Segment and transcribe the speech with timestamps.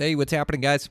[0.00, 0.88] Hey, what's happening, guys?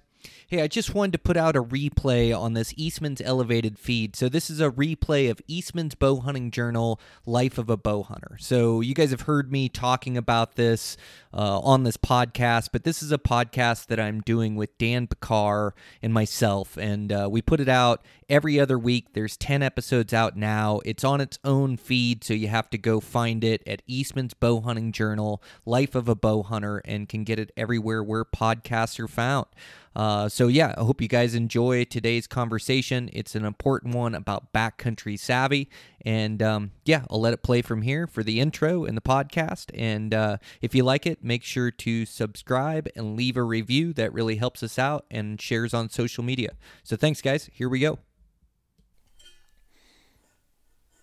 [0.47, 4.15] Hey, I just wanted to put out a replay on this Eastman's Elevated feed.
[4.15, 8.37] So, this is a replay of Eastman's Bow Hunting Journal, Life of a Bow Hunter.
[8.39, 10.97] So, you guys have heard me talking about this
[11.33, 15.71] uh, on this podcast, but this is a podcast that I'm doing with Dan Pickar
[16.01, 16.77] and myself.
[16.77, 19.13] And uh, we put it out every other week.
[19.13, 20.81] There's 10 episodes out now.
[20.85, 24.61] It's on its own feed, so you have to go find it at Eastman's Bow
[24.61, 29.07] Hunting Journal, Life of a Bow Hunter, and can get it everywhere where podcasts are
[29.07, 29.47] found.
[29.95, 33.09] Uh, so, yeah, I hope you guys enjoy today's conversation.
[33.11, 35.69] It's an important one about backcountry savvy.
[36.05, 39.71] And um, yeah, I'll let it play from here for the intro and the podcast.
[39.73, 43.93] And uh, if you like it, make sure to subscribe and leave a review.
[43.93, 46.51] That really helps us out and shares on social media.
[46.83, 47.49] So, thanks, guys.
[47.53, 47.99] Here we go.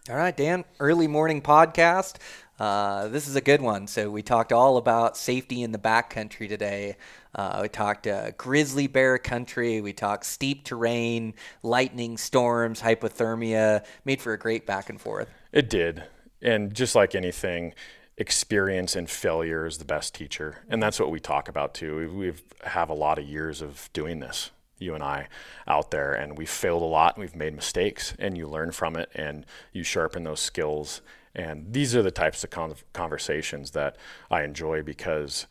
[0.09, 2.19] All right, Dan, early morning podcast.
[2.59, 3.87] Uh, this is a good one.
[3.87, 6.97] So we talked all about safety in the backcountry today.
[7.37, 9.83] Uh, we talked uh, grizzly bear country.
[9.83, 13.85] We talked steep terrain, lightning storms, hypothermia.
[14.07, 15.29] Made for a great back and forth.
[15.53, 16.03] It did,
[16.41, 17.75] and just like anything,
[18.17, 22.11] experience and failure is the best teacher, and that's what we talk about too.
[22.17, 22.33] We
[22.65, 25.29] have a lot of years of doing this you and I
[25.67, 28.95] out there and we've failed a lot and we've made mistakes and you learn from
[28.97, 31.01] it and you sharpen those skills
[31.35, 33.97] and these are the types of con- conversations that
[34.31, 35.47] I enjoy because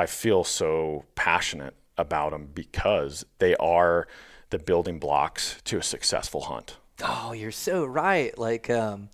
[0.00, 4.08] I feel so passionate about them because they are
[4.48, 6.78] the building blocks to a successful hunt.
[7.04, 8.36] Oh, you're so right.
[8.38, 9.10] Like, um,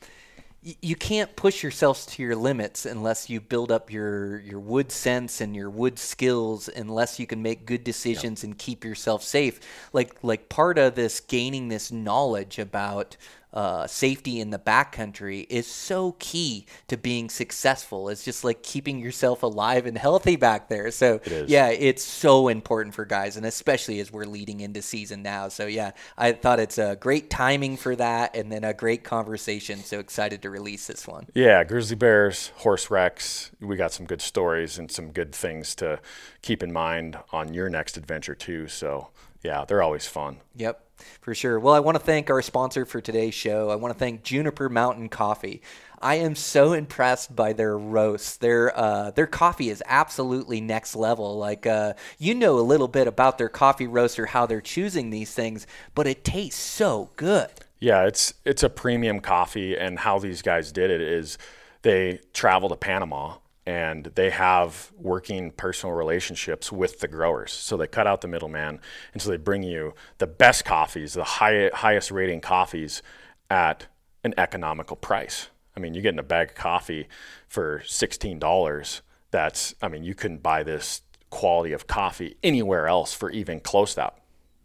[0.62, 5.40] you can't push yourselves to your limits unless you build up your your wood sense
[5.40, 8.50] and your wood skills unless you can make good decisions yep.
[8.50, 9.60] and keep yourself safe
[9.92, 13.16] like like part of this gaining this knowledge about
[13.56, 18.10] uh, safety in the backcountry is so key to being successful.
[18.10, 20.90] It's just like keeping yourself alive and healthy back there.
[20.90, 25.22] So it yeah, it's so important for guys, and especially as we're leading into season
[25.22, 25.48] now.
[25.48, 29.78] So yeah, I thought it's a great timing for that, and then a great conversation.
[29.78, 31.26] So excited to release this one.
[31.32, 33.52] Yeah, grizzly bears, horse wrecks.
[33.58, 36.00] We got some good stories and some good things to
[36.42, 38.68] keep in mind on your next adventure too.
[38.68, 39.08] So
[39.42, 40.40] yeah, they're always fun.
[40.56, 40.85] Yep
[41.20, 41.58] for sure.
[41.58, 43.70] Well, I want to thank our sponsor for today's show.
[43.70, 45.62] I want to thank Juniper Mountain Coffee.
[46.00, 48.36] I am so impressed by their roasts.
[48.36, 51.38] Their uh, their coffee is absolutely next level.
[51.38, 55.32] Like uh, you know a little bit about their coffee roaster, how they're choosing these
[55.32, 57.50] things, but it tastes so good.
[57.80, 61.38] Yeah, it's it's a premium coffee, and how these guys did it is
[61.82, 67.52] they travel to Panama and they have working personal relationships with the growers.
[67.52, 68.80] So they cut out the middleman,
[69.12, 73.02] and so they bring you the best coffees, the high, highest rating coffees
[73.50, 73.86] at
[74.22, 75.48] an economical price.
[75.76, 77.08] I mean, you're getting a bag of coffee
[77.48, 79.00] for $16.
[79.32, 83.90] That's, I mean, you couldn't buy this quality of coffee anywhere else for even close
[83.90, 84.18] to that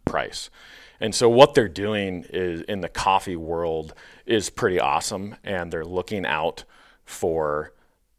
[0.05, 0.51] price.
[0.99, 3.95] And so what they're doing is in the coffee world
[4.27, 6.63] is pretty awesome, and they're looking out
[7.03, 7.73] for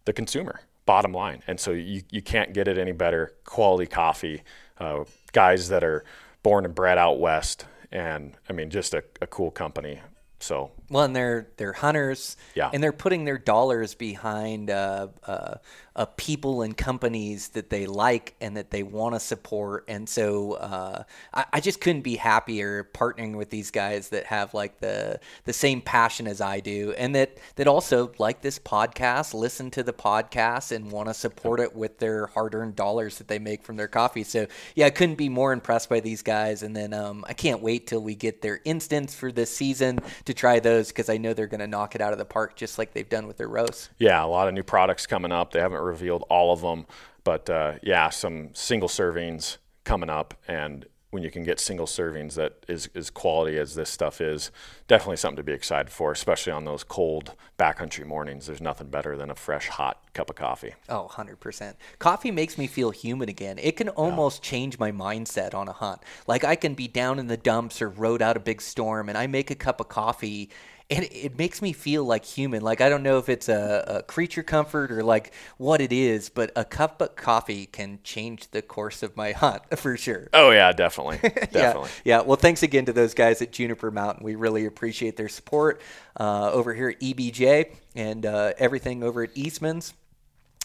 [0.04, 1.42] the consumer bottom line.
[1.46, 3.32] And so you, you can't get it any better.
[3.44, 4.42] Quality coffee,
[4.78, 6.04] uh, guys that are
[6.42, 10.00] born and bred out west, and I mean, just a, a cool company.
[10.40, 15.54] So well, and they're they're hunters, yeah, and they're putting their dollars behind uh, uh,
[15.94, 19.84] uh, people and companies that they like and that they want to support.
[19.88, 21.04] And so uh,
[21.34, 25.52] I, I, just couldn't be happier partnering with these guys that have like the the
[25.52, 29.92] same passion as I do, and that that also like this podcast, listen to the
[29.92, 33.76] podcast, and want to support it with their hard earned dollars that they make from
[33.76, 34.24] their coffee.
[34.24, 36.62] So yeah, I couldn't be more impressed by these guys.
[36.62, 40.34] And then um, I can't wait till we get their instants for this season to
[40.34, 42.78] try those because I know they're going to knock it out of the park just
[42.78, 43.90] like they've done with their roasts.
[43.98, 45.52] Yeah, a lot of new products coming up.
[45.52, 46.86] They haven't revealed all of them,
[47.24, 52.34] but uh, yeah, some single servings coming up, and when you can get single servings
[52.36, 54.50] that is as quality as this stuff is,
[54.88, 58.46] definitely something to be excited for, especially on those cold backcountry mornings.
[58.46, 60.74] There's nothing better than a fresh, hot cup of coffee.
[60.88, 61.74] Oh, 100%.
[61.98, 63.58] Coffee makes me feel human again.
[63.58, 64.50] It can almost yeah.
[64.52, 66.00] change my mindset on a hunt.
[66.26, 69.18] Like I can be down in the dumps or rode out a big storm, and
[69.18, 70.48] I make a cup of coffee
[70.92, 72.62] and it makes me feel like human.
[72.62, 76.28] Like I don't know if it's a, a, creature comfort or like what it is,
[76.28, 80.28] but a cup of coffee can change the course of my hunt for sure.
[80.34, 81.90] Oh yeah, definitely, definitely.
[82.04, 82.20] yeah, yeah.
[82.20, 84.24] Well, thanks again to those guys at Juniper Mountain.
[84.24, 85.80] We really appreciate their support
[86.18, 89.94] uh, over here at EBJ and uh, everything over at Eastman's.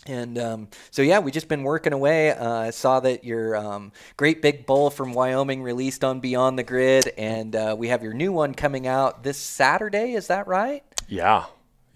[0.05, 2.31] And um, so, yeah, we just been working away.
[2.31, 6.63] Uh, I saw that your um, great big bull from Wyoming released on Beyond the
[6.63, 10.13] Grid, and uh, we have your new one coming out this Saturday.
[10.13, 10.83] Is that right?
[11.09, 11.45] Yeah,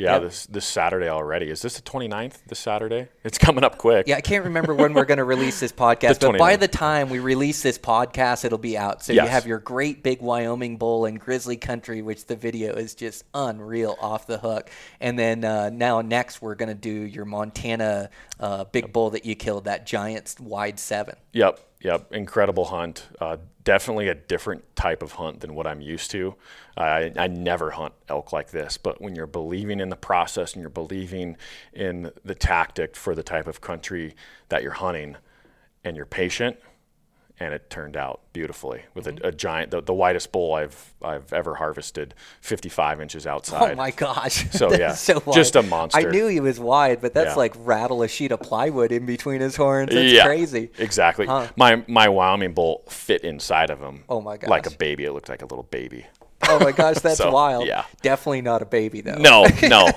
[0.01, 0.21] Yeah, Yep.
[0.23, 1.49] this this Saturday already.
[1.49, 2.39] Is this the 29th?
[2.47, 3.09] This Saturday?
[3.23, 4.07] It's coming up quick.
[4.07, 7.09] Yeah, I can't remember when we're going to release this podcast, but by the time
[7.09, 9.03] we release this podcast, it'll be out.
[9.03, 12.95] So you have your great big Wyoming bull in Grizzly Country, which the video is
[12.95, 14.69] just unreal, off the hook.
[14.99, 18.09] And then uh, now next we're going to do your Montana
[18.39, 21.15] uh, big bull that you killed, that giant wide seven.
[21.33, 22.11] Yep, yep.
[22.13, 23.07] Incredible hunt.
[23.19, 26.35] Uh, definitely a different type of hunt than what I'm used to.
[26.77, 30.61] I, I never hunt elk like this, but when you're believing in the process and
[30.61, 31.37] you're believing
[31.73, 34.15] in the tactic for the type of country
[34.49, 35.17] that you're hunting,
[35.83, 36.57] and you're patient,
[37.41, 39.25] and it turned out beautifully with a, mm-hmm.
[39.25, 43.71] a giant, the, the widest bull I've I've ever harvested, 55 inches oh outside.
[43.71, 44.47] Oh my gosh!
[44.61, 46.07] So, yeah, so just a monster.
[46.07, 47.35] I knew he was wide, but that's Yeah.
[47.35, 49.91] like rattle a sheet of plywood in between his horns.
[49.91, 50.69] That's yeah, crazy.
[50.77, 51.25] Exactly.
[51.25, 51.47] Huh.
[51.55, 54.03] My my Wyoming bull fit inside of him.
[54.07, 54.49] Oh my gosh!
[54.49, 55.05] Like a baby.
[55.05, 56.05] It looked like a little baby.
[56.51, 57.67] Oh my gosh, that's So, wild.
[57.67, 57.85] yeah.
[58.01, 59.15] Definitely not a baby though.
[59.15, 59.89] No, no.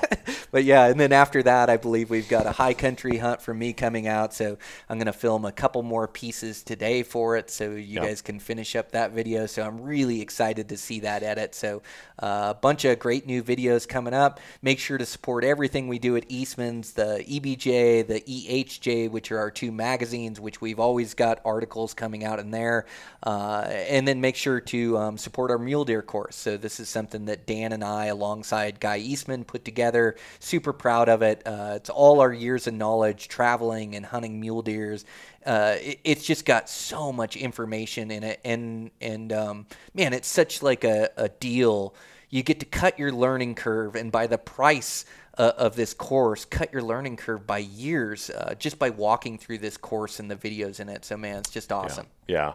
[0.51, 3.53] But yeah, and then after that, I believe we've got a high country hunt for
[3.53, 4.33] me coming out.
[4.33, 4.57] So
[4.89, 8.03] I'm going to film a couple more pieces today for it so you Yep.
[8.05, 9.47] guys can finish up that video.
[9.47, 11.55] So I'm really excited to see that edit.
[11.57, 11.83] So
[12.23, 14.39] uh, a bunch of great new videos coming up.
[14.63, 19.39] Make sure to support everything we do at Eastman's, the EBJ, the EHJ, which are
[19.39, 22.87] our two magazines, which we've always got articles coming out in there.
[23.25, 26.44] Uh, and then make sure to um, support our mule deer course.
[26.45, 30.15] So this is something that Dan and I, alongside Guy Eastman, put together.
[30.41, 31.41] Super proud of it.
[31.47, 35.07] Uh, it's all our years of knowledge traveling and hunting mule deers.
[35.47, 40.29] Uh, it, it's just got so much information in it, and and um, man, it's
[40.29, 41.95] such like a, a deal.
[42.29, 46.45] You get to cut your learning curve, and by the price uh, of this course,
[46.45, 50.37] cut your learning curve by years uh, just by walking through this course and the
[50.37, 51.05] videos in it.
[51.05, 52.07] So man, it's just awesome.
[52.29, 52.55] Yeah.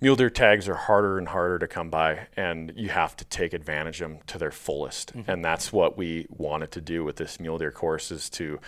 [0.00, 3.52] Mule deer tags are harder and harder to come by, and you have to take
[3.52, 5.14] advantage of them to their fullest.
[5.14, 5.30] Mm-hmm.
[5.30, 8.60] And that's what we wanted to do with this mule deer course is to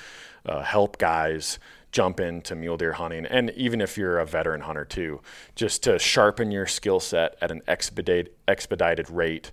[0.44, 1.58] uh, help guys
[1.92, 3.26] jump into mule deer hunting.
[3.26, 5.20] And even if you're a veteran hunter too,
[5.54, 9.52] just to sharpen your skill set at an expedite, expedited rate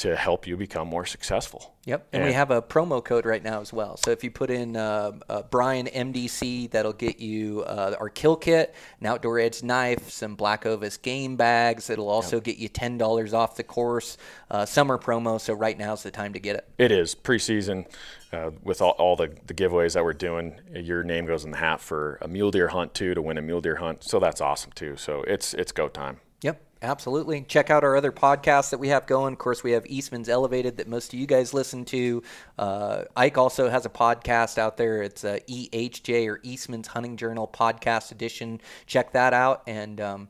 [0.00, 1.74] to help you become more successful.
[1.84, 3.98] Yep, and, we have a promo code right now as well.
[3.98, 8.36] So if you put in uh, uh, Brian MDC, that'll get you uh, our kill
[8.36, 11.90] kit, an outdoor edge knife, some Black Ovis game bags.
[11.90, 14.16] It'll also get you ten dollars off the course.
[14.50, 16.68] Uh, summer promo, so right now's the time to get it.
[16.78, 17.86] It is preseason
[18.32, 20.60] uh, with all, all the, the giveaways that we're doing.
[20.74, 23.42] Your name goes in the hat for a mule deer hunt too to win a
[23.42, 24.02] mule deer hunt.
[24.04, 24.96] So that's awesome too.
[24.96, 26.20] So it's it's go time.
[26.42, 27.42] Yep, absolutely.
[27.42, 29.32] Check out our other podcasts that we have going.
[29.32, 32.22] Of course, we have Eastman's Elevated that most of you guys listen to.
[32.58, 35.02] Uh, Ike also has a podcast out there.
[35.02, 38.60] It's uh, EHJ or Eastman's Hunting Journal Podcast Edition.
[38.86, 39.62] Check that out.
[39.66, 40.28] And um,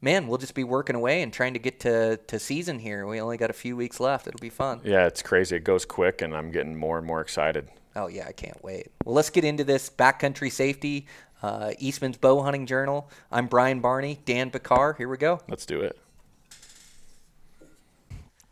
[0.00, 3.06] man, we'll just be working away and trying to get to, to season here.
[3.06, 4.26] We only got a few weeks left.
[4.26, 4.80] It'll be fun.
[4.84, 5.56] Yeah, it's crazy.
[5.56, 7.68] It goes quick, and I'm getting more and more excited.
[7.96, 8.88] Oh, yeah, I can't wait.
[9.04, 11.06] Well, let's get into this backcountry safety.
[11.42, 13.08] Uh, Eastman's Bow Hunting Journal.
[13.32, 14.96] I'm Brian Barney, Dan Pickar.
[14.96, 15.40] Here we go.
[15.48, 15.98] Let's do it.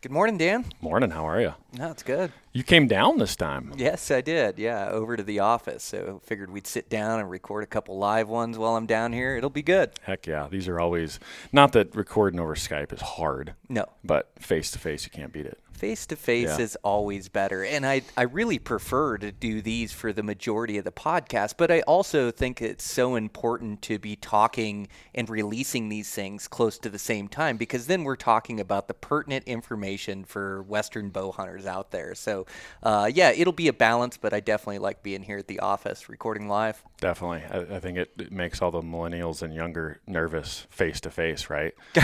[0.01, 0.63] Good morning, Dan.
[0.79, 1.09] Morning.
[1.11, 1.53] How are you?
[1.73, 2.31] No, it's good.
[2.53, 3.73] You came down this time.
[3.75, 4.57] Yes, I did.
[4.57, 5.83] Yeah, over to the office.
[5.83, 9.35] So figured we'd sit down and record a couple live ones while I'm down here.
[9.35, 9.91] It'll be good.
[10.03, 10.47] Heck yeah.
[10.49, 11.19] These are always
[11.51, 15.45] not that recording over Skype is hard, No, but face to face you can't beat
[15.45, 15.59] it.
[15.79, 17.63] Face to face is always better.
[17.63, 21.71] And I, I really prefer to do these for the majority of the podcast, but
[21.71, 26.89] I also think it's so important to be talking and releasing these things close to
[26.89, 31.65] the same time because then we're talking about the pertinent information for Western bow hunters
[31.65, 32.13] out there.
[32.13, 32.45] So,
[32.83, 36.09] uh, yeah, it'll be a balance, but I definitely like being here at the office
[36.09, 36.83] recording live.
[36.99, 37.43] Definitely.
[37.49, 41.49] I, I think it, it makes all the millennials and younger nervous face to face,
[41.49, 41.73] right?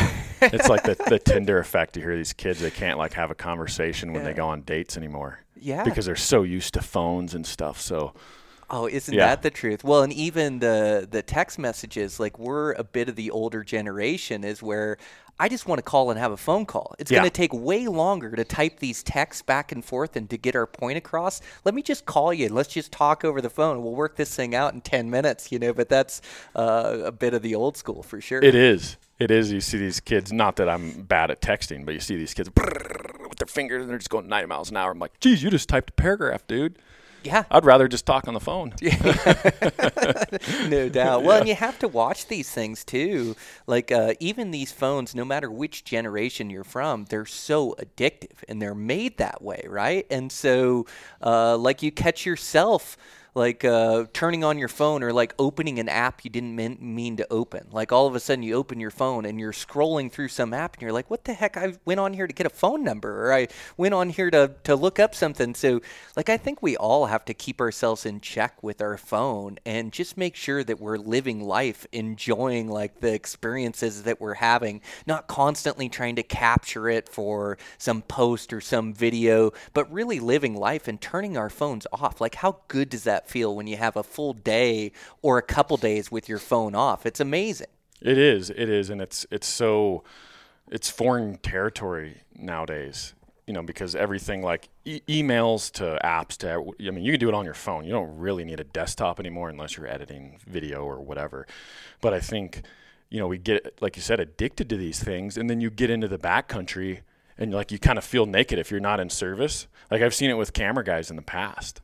[0.42, 1.98] it's like the, the Tinder effect.
[1.98, 3.65] You hear these kids, they can't like have a conversation
[4.14, 5.40] when they go on dates anymore.
[5.60, 5.84] Yeah.
[5.84, 7.80] Because they're so used to phones and stuff.
[7.82, 8.14] So,
[8.68, 9.28] Oh, isn't Yeah.
[9.28, 9.84] that the truth?
[9.84, 14.44] Well, and even the the text messages, like we're a bit of the older generation,
[14.44, 14.98] is where
[15.38, 16.96] I just want to call and have a phone call.
[16.98, 17.18] It's Yeah.
[17.20, 20.56] going to take way longer to type these texts back and forth and to get
[20.56, 21.42] our point across.
[21.66, 23.84] Let me just call you let's just talk over the phone.
[23.84, 25.72] We'll work this thing out in ten minutes, you know.
[25.74, 26.22] But that's
[26.56, 28.42] uh, a bit of the old school for sure.
[28.44, 28.98] It is.
[29.20, 29.52] It is.
[29.52, 32.50] You see these kids, not that I'm bad at texting, but you see these kids
[32.50, 33.15] with
[33.46, 34.92] their fingers and they're just going 90 miles an hour.
[34.92, 36.78] I'm like, geez, you just typed a paragraph, dude.
[37.24, 38.74] yeah, I'd rather just talk on the phone.
[40.70, 41.24] no doubt.
[41.24, 43.36] Well, and you have to watch these things too.
[43.68, 48.62] Like uh, even these phones, no matter which generation you're from, they're so addictive, and
[48.62, 50.06] they're made that way, right?
[50.10, 50.86] And so,
[51.22, 52.98] uh, like you catch yourself.
[53.36, 57.18] Like uh, turning on your phone or like opening an app you didn't mean, mean
[57.18, 57.68] to open.
[57.70, 60.76] Like all of a sudden you open your phone and you're scrolling through some app
[60.76, 61.58] and you're like, what the heck?
[61.58, 64.52] I went on here to get a phone number or I went on here to,
[64.64, 65.54] to look up something.
[65.54, 65.82] So,
[66.16, 69.92] like, I think we all have to keep ourselves in check with our phone and
[69.92, 75.28] just make sure that we're living life, enjoying like the experiences that we're having, not
[75.28, 80.88] constantly trying to capture it for some post or some video, but really living life
[80.88, 82.22] and turning our phones off.
[82.22, 84.92] Like, how good does that feel when you have a full day
[85.22, 87.06] or a couple days with your phone off?
[87.06, 87.68] It's amazing.
[88.02, 88.50] It is.
[88.50, 90.04] It is, and it's it's so
[90.70, 93.14] it's foreign territory nowadays.
[93.48, 97.30] You know, because everything like e- emails to apps to I mean, you can do
[97.30, 97.86] it on your phone.
[97.86, 101.46] You don't really need a desktop anymore unless you're editing video or whatever.
[102.02, 102.64] But I think
[103.10, 105.90] you know we get like you said addicted to these things, and then you get
[105.90, 107.02] into the backcountry
[107.38, 109.68] and like you kind of feel naked if you're not in service.
[109.92, 111.82] Like I've seen it with camera guys in the past,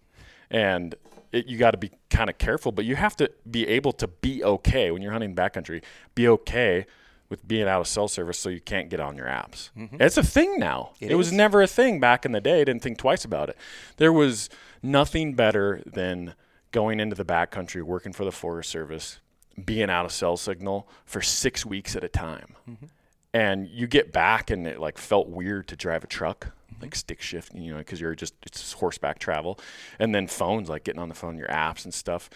[0.49, 0.95] and
[1.31, 4.07] it, you got to be kind of careful, but you have to be able to
[4.07, 5.83] be okay when you're hunting backcountry.
[6.15, 6.85] Be okay
[7.29, 9.69] with being out of cell service so you can't get on your apps.
[9.77, 10.01] Mm-hmm.
[10.01, 10.91] It's a thing now.
[10.99, 12.61] It, it was never a thing back in the day.
[12.61, 13.57] I didn't think twice about it.
[13.97, 14.49] There was
[14.83, 16.35] nothing better than
[16.71, 19.19] going into the backcountry, working for the Forest Service,
[19.63, 22.55] being out of cell signal for six weeks at a time.
[22.69, 22.85] Mm-hmm.
[23.33, 26.49] And you get back and it like felt weird to drive a truck
[26.81, 29.59] like stick shift, you know, because you're just it's horseback travel,
[29.99, 32.29] and then phones like getting on the phone, your apps and stuff.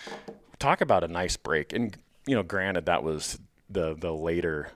[0.59, 3.39] Talk about a nice break, and you know, granted that was
[3.69, 4.71] the the later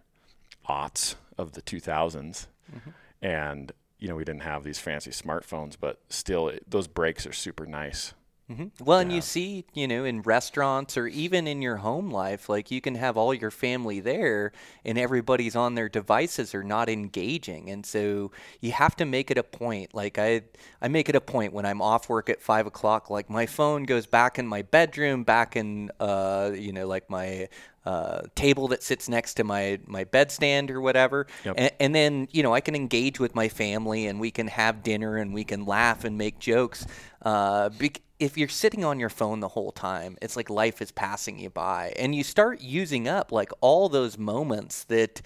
[0.68, 2.90] aughts of the 2000s, mm-hmm.
[3.22, 7.34] and you know we didn't have these fancy smartphones, but still it, those breaks are
[7.34, 8.14] super nice.
[8.52, 8.84] Mm-hmm.
[8.84, 9.02] Well, yeah.
[9.04, 12.82] and you see, you know, in restaurants or even in your home life, like you
[12.82, 14.52] can have all your family there
[14.84, 17.70] and everybody's on their devices or not engaging.
[17.70, 19.94] And so you have to make it a point.
[19.94, 20.42] Like I,
[20.82, 23.84] I make it a point when I'm off work at five o'clock, like my phone
[23.84, 27.50] goes back in my bedroom, back in, uh, you know, like my
[27.86, 31.56] uh, table that sits next to my my bedstand or whatever, yep.
[31.58, 34.84] and, and, then you know I can engage with my family and we can have
[34.84, 36.86] dinner and we can laugh and make jokes.
[37.22, 37.70] Uh,
[38.20, 41.50] if you're sitting on your phone the whole time, it's like life is passing you
[41.50, 45.22] by, and you start using up like all those moments that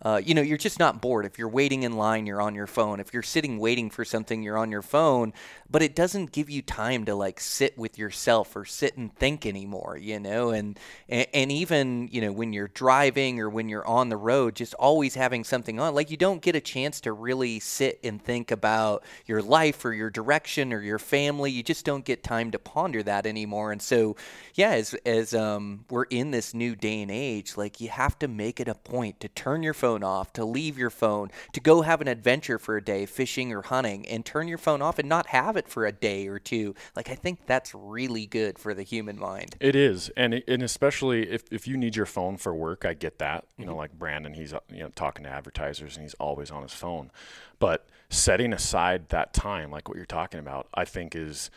[0.00, 1.26] uh, you know, you're just not bored.
[1.26, 3.00] If you're waiting in line, you're on your phone.
[3.00, 5.32] If you're sitting waiting for something, you're on your phone.
[5.68, 9.44] But it doesn't give you time to like sit with yourself or sit and think
[9.44, 10.50] anymore, you know.
[10.50, 10.78] And
[11.08, 15.16] and even you know when you're driving or when you're on the road, just always
[15.16, 19.02] having something on, like you don't get a chance to really sit and think about
[19.26, 21.50] your life or your direction or your family.
[21.50, 23.72] You just don't get time to ponder that anymore.
[23.72, 24.14] And so,
[24.54, 28.28] yeah, as as um, we're in this new day and age, like you have to
[28.28, 31.60] make it a point to turn your phone phone off, to leave your phone, to
[31.60, 34.98] go have an adventure for a day, fishing or hunting, and turn your phone off
[34.98, 36.74] and not have it for a day or two.
[36.94, 39.56] Like I think that's really good for the human mind.
[39.60, 43.18] It is, and and especially if, if you need your phone for work, I get
[43.20, 43.46] that.
[43.56, 43.70] You mm-hmm.
[43.70, 47.10] know, like Brandon, he's you know talking to advertisers and he's always on his phone,
[47.58, 51.50] but setting aside that time, like what you're talking about, I think is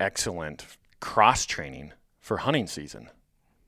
[0.00, 0.66] excellent
[0.98, 3.10] cross training for hunting season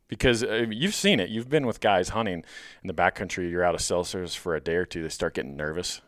[0.08, 1.28] because uh, you've seen it.
[1.28, 2.44] You've been with guys hunting
[2.82, 3.50] in the backcountry.
[3.50, 5.02] You're out of cell service for a day or two.
[5.02, 6.00] They start getting nervous,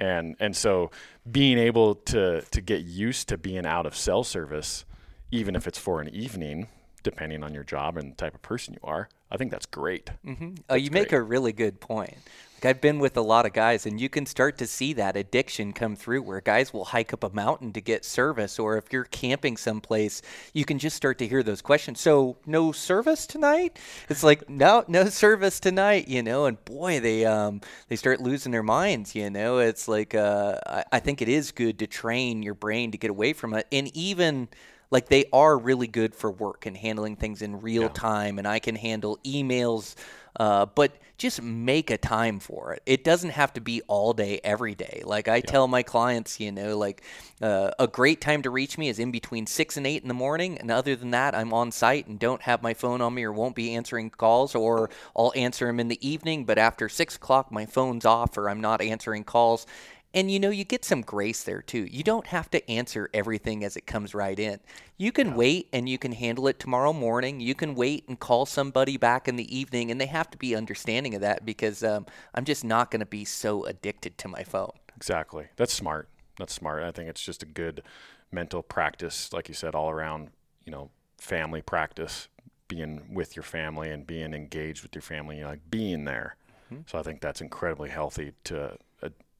[0.00, 0.90] and and so
[1.30, 4.84] being able to to get used to being out of cell service,
[5.30, 6.68] even if it's for an evening,
[7.02, 10.10] depending on your job and the type of person you are, I think that's great.
[10.24, 10.54] Mm-hmm.
[10.70, 12.16] Uh, you make a really good point.
[12.64, 15.72] I've been with a lot of guys, and you can start to see that addiction
[15.72, 19.04] come through where guys will hike up a mountain to get service, or if you're
[19.04, 22.00] camping someplace, you can just start to hear those questions.
[22.00, 23.78] So, no service tonight?
[24.08, 26.46] It's like, no, no service tonight, you know.
[26.46, 29.58] And boy, they um they start losing their minds, you know.
[29.58, 33.10] It's like uh, I, I think it is good to train your brain to get
[33.10, 34.48] away from it, and even
[34.90, 37.88] like they are really good for work and handling things in real yeah.
[37.88, 39.96] time and i can handle emails
[40.36, 42.82] uh, but just make a time for it.
[42.86, 45.02] It doesn't have to be all day, every day.
[45.04, 45.42] Like I yeah.
[45.42, 47.02] tell my clients, you know, like
[47.40, 50.14] uh, a great time to reach me is in between six and eight in the
[50.14, 50.58] morning.
[50.58, 53.32] And other than that, I'm on site and don't have my phone on me or
[53.32, 56.44] won't be answering calls, or I'll answer them in the evening.
[56.44, 59.66] But after six o'clock, my phone's off or I'm not answering calls.
[60.14, 61.88] And you know, you get some grace there too.
[61.90, 64.60] You don't have to answer everything as it comes right in.
[64.96, 65.34] You can yeah.
[65.34, 67.40] wait and you can handle it tomorrow morning.
[67.40, 70.54] You can wait and call somebody back in the evening, and they have to be
[70.54, 74.44] understanding of that because um, I'm just not going to be so addicted to my
[74.44, 74.70] phone.
[74.96, 75.48] Exactly.
[75.56, 76.08] That's smart.
[76.38, 76.84] That's smart.
[76.84, 77.82] I think it's just a good
[78.30, 80.30] mental practice, like you said, all around,
[80.64, 82.28] you know, family practice,
[82.68, 86.36] being with your family and being engaged with your family, you know, like being there.
[86.72, 86.82] Mm-hmm.
[86.86, 88.78] So I think that's incredibly healthy to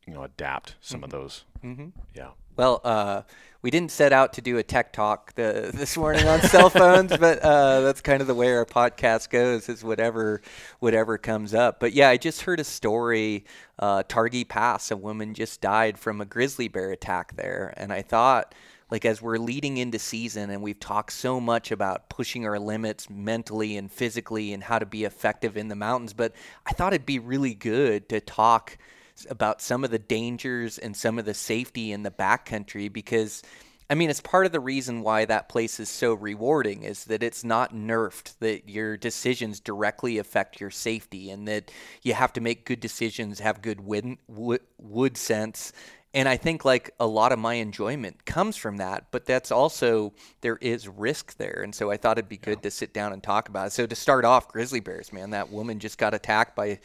[0.06, 1.04] you know adapt some mm-hmm.
[1.04, 1.44] of those.
[1.64, 1.88] Mm-hmm.
[2.14, 2.30] Yeah.
[2.56, 3.22] Well, uh,
[3.62, 7.16] we didn't set out to do a tech talk the, this morning on cell phones,
[7.18, 9.68] but uh, that's kind of the way our podcast goes.
[9.68, 10.42] Is whatever
[10.78, 11.80] whatever comes up.
[11.80, 13.44] But yeah, I just heard a story.
[13.78, 18.02] Uh, Targhee Pass, a woman just died from a grizzly bear attack there, and I
[18.02, 18.54] thought.
[18.90, 23.08] Like as we're leading into season and we've talked so much about pushing our limits
[23.10, 26.32] mentally and physically and how to be effective in the mountains, but
[26.64, 28.78] I thought it'd be really good to talk
[29.30, 33.42] about some of the dangers and some of the safety in the backcountry because
[33.90, 37.22] I mean, it's part of the reason why that place is so rewarding is that
[37.22, 41.70] it's not nerfed, that your decisions directly affect your safety, and that
[42.02, 45.72] you have to make good decisions, have good wood, wood, wood sense,
[46.14, 50.14] and I think like a lot of my enjoyment comes from that, but that's also
[50.40, 52.62] there is risk there, and so I thought it'd be good yeah.
[52.62, 53.72] to sit down and talk about it.
[53.72, 56.78] So to start off, grizzly bears, man, that woman just got attacked by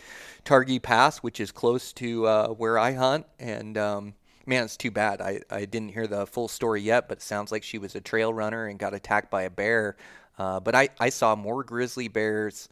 [0.46, 4.16] Targhee Pass, which is close to uh, where I hunt, and um,
[4.48, 5.22] man, it's too bad.
[5.22, 8.02] I I didn't hear the full story yet, but it sounds like she was a
[8.02, 9.96] trail runner and got attacked by a bear.
[10.40, 12.68] Uh, but I I saw more grizzly bears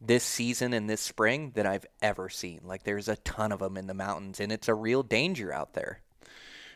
[0.00, 2.60] this season and this spring than I've ever seen.
[2.64, 5.74] Like there's a ton of them in the mountains, and it's a real danger out
[5.74, 6.00] there.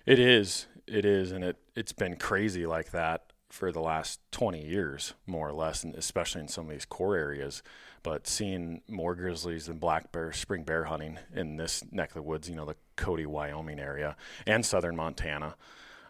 [0.07, 4.67] It is, it is, and it it's been crazy like that for the last 20
[4.67, 7.63] years, more or less, and especially in some of these core areas.
[8.03, 12.23] But seeing more grizzlies than black bear, spring bear hunting in this neck of the
[12.23, 14.17] woods, you know, the Cody, Wyoming area
[14.47, 15.55] and southern Montana.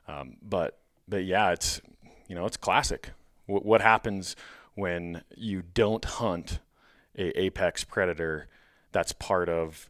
[0.08, 1.80] Um, but but yeah, it's
[2.26, 3.10] you know it's classic.
[3.46, 4.34] W- what happens
[4.74, 6.58] when you don't hunt
[7.16, 8.48] a apex predator
[8.92, 9.88] that's part of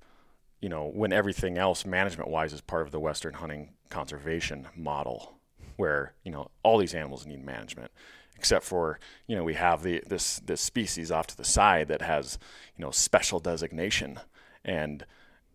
[0.60, 5.38] you know when everything else management wise is part of the western hunting conservation model
[5.76, 7.90] where you know all these animals need management
[8.36, 12.02] except for you know we have the this this species off to the side that
[12.02, 12.38] has
[12.76, 14.18] you know special designation
[14.64, 15.04] and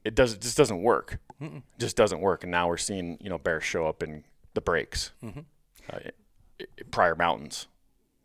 [0.06, 1.62] it does it just doesn't work Mm-mm.
[1.78, 4.24] just doesn't work and now we're seeing you know bears show up in
[4.54, 5.42] the breaks mm-hmm.
[5.92, 6.00] uh,
[6.92, 7.68] Pryor mountains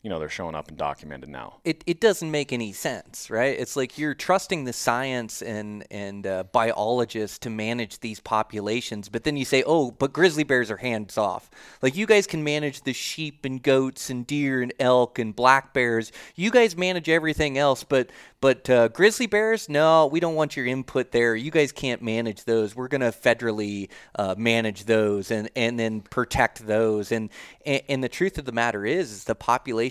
[0.04, 1.54] you know they're showing up and documented now.
[1.64, 3.58] It, it doesn't make any sense, right?
[3.58, 9.24] It's like you're trusting the science and and uh, biologists to manage these populations, but
[9.24, 11.50] then you say, oh, but grizzly bears are hands off.
[11.80, 15.72] Like you guys can manage the sheep and goats and deer and elk and black
[15.72, 16.12] bears.
[16.36, 18.10] You guys manage everything else, but
[18.44, 21.34] but uh, grizzly bears, no, we don't want your input there.
[21.34, 22.76] You guys can't manage those.
[22.76, 27.10] We're to federally uh, manage those and, and then protect those.
[27.10, 27.30] And,
[27.64, 29.34] and, and the truth of the matter is, is the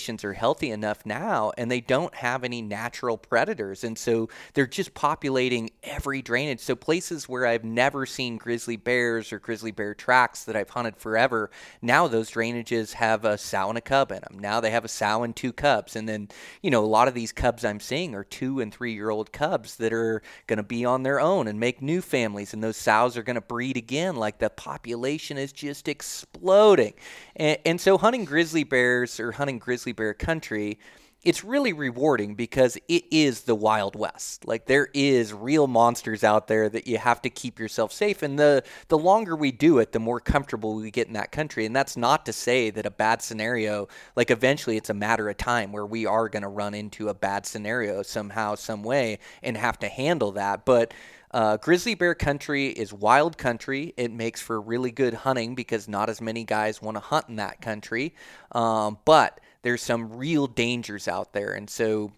[0.03, 4.67] populations are healthy enough now, and they don't have any natural predators, and so they're
[4.67, 6.59] just populating every drainage.
[6.59, 10.97] So places where I've never seen grizzly bears or grizzly bear tracks that I've hunted
[10.97, 11.49] forever,
[11.81, 14.39] now those drainages have a sow and a cub in them.
[14.39, 16.29] Now they have a sow and two cubs, and then
[16.61, 19.31] you know a lot of these cubs I'm seeing are two and three year old
[19.31, 22.77] cubs that are going to be on their own and make new families, and those
[22.77, 24.15] sows are going to breed again.
[24.15, 26.93] Like the population is just exploding.
[27.35, 30.79] And, and so, hunting grizzly bears or hunting grizzly bear country
[31.23, 34.45] it's really rewarding because it is the Wild West.
[34.45, 38.23] Like there is real monsters out there that you have to keep yourself safe.
[38.23, 41.65] And the the longer we do it, the more comfortable we get in that country.
[41.65, 45.37] And that's not to say that a bad scenario, like eventually it's a matter of
[45.37, 49.55] time where we are going to run into a bad scenario somehow, some way, and
[49.55, 50.65] have to handle that.
[50.65, 50.93] But
[51.31, 53.93] uh, grizzly bear country is wild country.
[53.95, 57.37] It makes for really good hunting because not as many guys want to hunt in
[57.37, 58.13] that country.
[58.51, 61.53] Um, but there's some real dangers out there.
[61.53, 62.11] And so,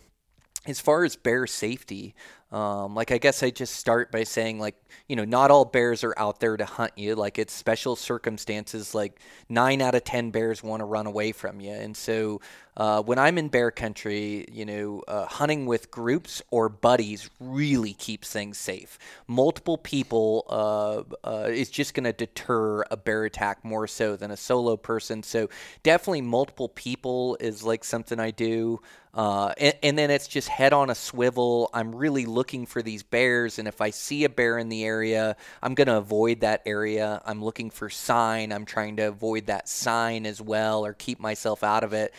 [0.68, 2.16] as far as bear safety,
[2.52, 4.76] um, like I guess I just start by saying like
[5.08, 7.16] you know not all bears are out there to hunt you.
[7.16, 8.96] Like it's special circumstances.
[8.96, 12.42] Like nine out of ten bears want to run away from you, and so
[12.78, 17.94] uh, when I'm in bear country, you know, uh, hunting with groups or buddies really
[17.94, 19.00] keeps things safe.
[19.28, 24.32] Multiple people uh, uh is just going to deter a bear attack more so than
[24.32, 25.24] a solo person.
[25.24, 25.50] So
[25.84, 28.82] definitely multiple people is like something I do.
[29.16, 31.70] Uh, and, and, then it's just head on a swivel.
[31.74, 35.38] I'm really looking for these bears, and if I see a bear in the area,
[35.64, 37.22] I'm going to avoid that area.
[37.26, 38.52] I'm looking for sign.
[38.52, 42.14] I'm trying to avoid that sign as well, or keep myself out of it.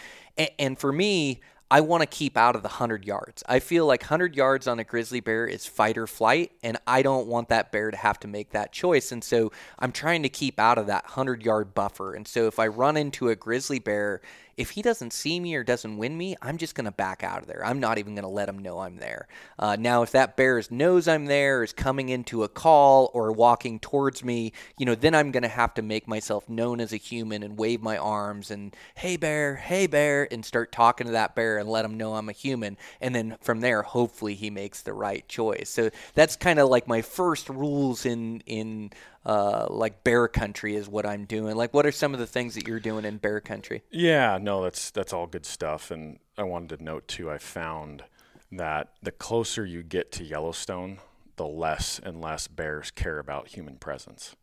[0.59, 3.43] And, for me, I want to keep out of the 100 yards.
[3.49, 7.03] I feel like 100 yards on a grizzly bear is fight or flight, and I
[7.03, 9.11] don't want that bear to have to make that choice.
[9.11, 12.15] And so I'm trying to keep out of that 100 yard buffer.
[12.15, 14.21] And so if I run into a grizzly bear
[14.57, 17.43] if he doesn't see me or doesn't win me, I'm just going to back out
[17.43, 17.65] of there.
[17.65, 19.29] I'm not even going to let him know I'm there.
[19.59, 23.79] Uh, now, if that bear knows I'm there, is coming into a call or walking
[23.79, 26.97] towards me, you know, then I'm going to have to make myself known as a
[26.97, 31.35] human and wave my arms and, hey, bear, hey, bear, and start talking to that
[31.35, 32.79] bear and let him know I'm a human.
[33.01, 35.69] And then from there, hopefully he makes the right choice.
[35.69, 38.91] So that's kind of like my first rules in, in,
[39.27, 41.57] uh, like bear country is what I'm doing.
[41.57, 43.83] Like, what are some of the things that you're doing in bear country?
[43.91, 45.91] Yeah, no, that's that's all good stuff.
[45.91, 48.05] And I wanted to note too, I found
[48.53, 51.01] that the closer you get to Yellowstone,
[51.35, 54.37] the less and less bears care about human presence.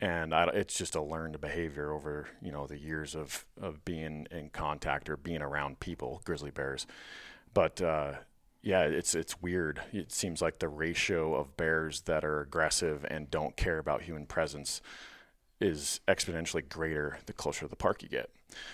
[0.00, 4.26] And I, it's just a learned behavior over you know the years of, of being
[4.32, 6.88] in contact or being around people, grizzly bears.
[7.54, 8.14] But uh,
[8.62, 9.80] yeah, it's it's weird.
[9.92, 14.26] It seems like the ratio of bears that are aggressive and don't care about human
[14.26, 14.80] presence
[15.60, 18.30] is exponentially greater the closer to the park you get.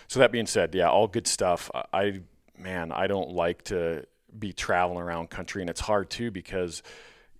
[0.09, 1.71] So that being said, yeah, all good stuff.
[1.93, 2.21] I
[2.59, 6.83] man, I don't like to be traveling around country, and it's hard too because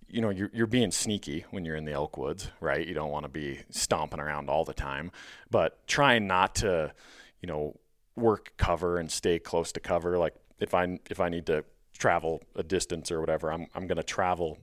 [0.07, 2.85] you know you're you're being sneaky when you're in the elk woods, right?
[2.85, 5.11] You don't want to be stomping around all the time,
[5.49, 6.93] but trying not to,
[7.41, 7.75] you know,
[8.15, 10.17] work cover and stay close to cover.
[10.17, 11.65] Like if I if I need to
[11.97, 14.57] travel a distance or whatever, I'm I'm going to travel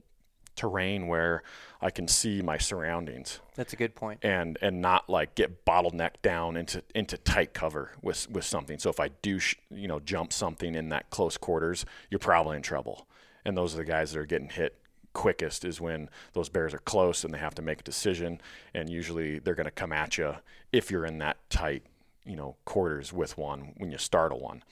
[0.55, 1.43] terrain where
[1.81, 3.39] I can see my surroundings.
[3.55, 4.19] That's a good point.
[4.23, 8.79] And and not like get bottlenecked down into into tight cover with with something.
[8.79, 12.57] So if I do sh- you know jump something in that close quarters, you're probably
[12.57, 13.07] in trouble.
[13.45, 14.79] And those are the guys that are getting hit
[15.13, 18.41] quickest is when those bears are close and they have to make a decision
[18.73, 20.35] and usually they're going to come at you
[20.71, 21.83] if you're in that tight,
[22.25, 24.63] you know, quarters with one when you startle one.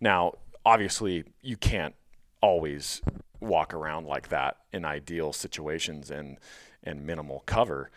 [0.00, 1.94] Now, obviously you can't
[2.40, 3.02] always
[3.40, 6.38] walk around like that in ideal situations and
[6.82, 7.90] and minimal cover.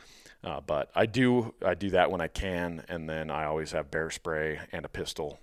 [0.44, 3.92] Uh, but I do I do that when I can, and then I always have
[3.92, 5.40] bear spray and a pistol.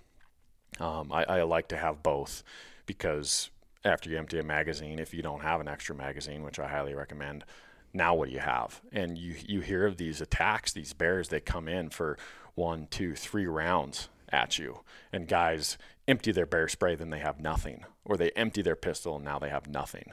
[0.79, 2.43] Um, I, I like to have both
[2.85, 3.49] because
[3.83, 6.93] after you empty a magazine, if you don't have an extra magazine, which I highly
[6.93, 7.45] recommend,
[7.93, 8.81] now what do you have?
[8.91, 12.17] And you you hear of these attacks, these bears, they come in for
[12.53, 15.77] one, two, three rounds at you, and guys
[16.11, 19.39] empty their bear spray, then they have nothing, or they empty their pistol and now
[19.39, 20.11] they have nothing.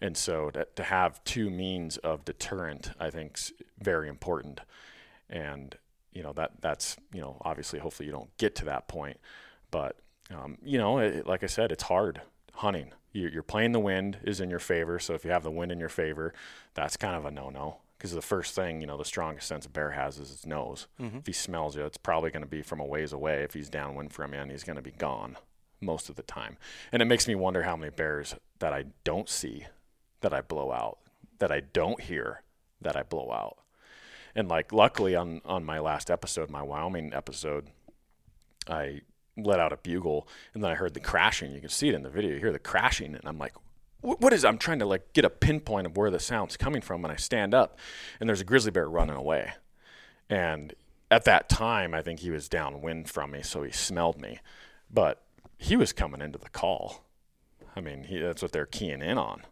[0.00, 4.60] And so to, to have two means of deterrent, I think, is very important.
[5.28, 5.76] And
[6.12, 9.18] you know that that's you know obviously hopefully you don't get to that point,
[9.70, 9.96] but
[10.34, 12.22] um, you know it, like I said, it's hard
[12.54, 12.92] hunting.
[13.12, 15.80] You're playing the wind is in your favor, so if you have the wind in
[15.80, 16.34] your favor,
[16.74, 19.68] that's kind of a no-no because the first thing you know the strongest sense a
[19.68, 20.86] bear has is its nose.
[21.00, 21.18] Mm-hmm.
[21.18, 23.42] If he smells you, it's probably going to be from a ways away.
[23.42, 25.36] If he's downwind from you, and he's going to be gone
[25.80, 26.56] most of the time.
[26.92, 29.66] And it makes me wonder how many bears that I don't see
[30.20, 30.98] that I blow out,
[31.38, 32.42] that I don't hear
[32.80, 33.58] that I blow out.
[34.34, 37.68] And like luckily on on my last episode, my Wyoming episode,
[38.68, 39.00] I
[39.36, 41.52] let out a bugle and then I heard the crashing.
[41.52, 42.32] You can see it in the video.
[42.32, 43.54] You hear the crashing and I'm like,
[44.06, 47.04] what is I'm trying to like get a pinpoint of where the sound's coming from
[47.04, 47.78] and I stand up
[48.20, 49.52] and there's a grizzly bear running away.
[50.30, 50.74] And
[51.10, 54.40] at that time I think he was downwind from me so he smelled me.
[54.90, 55.22] But
[55.58, 57.04] he was coming into the call.
[57.74, 59.42] I mean, he, that's what they're keying in on.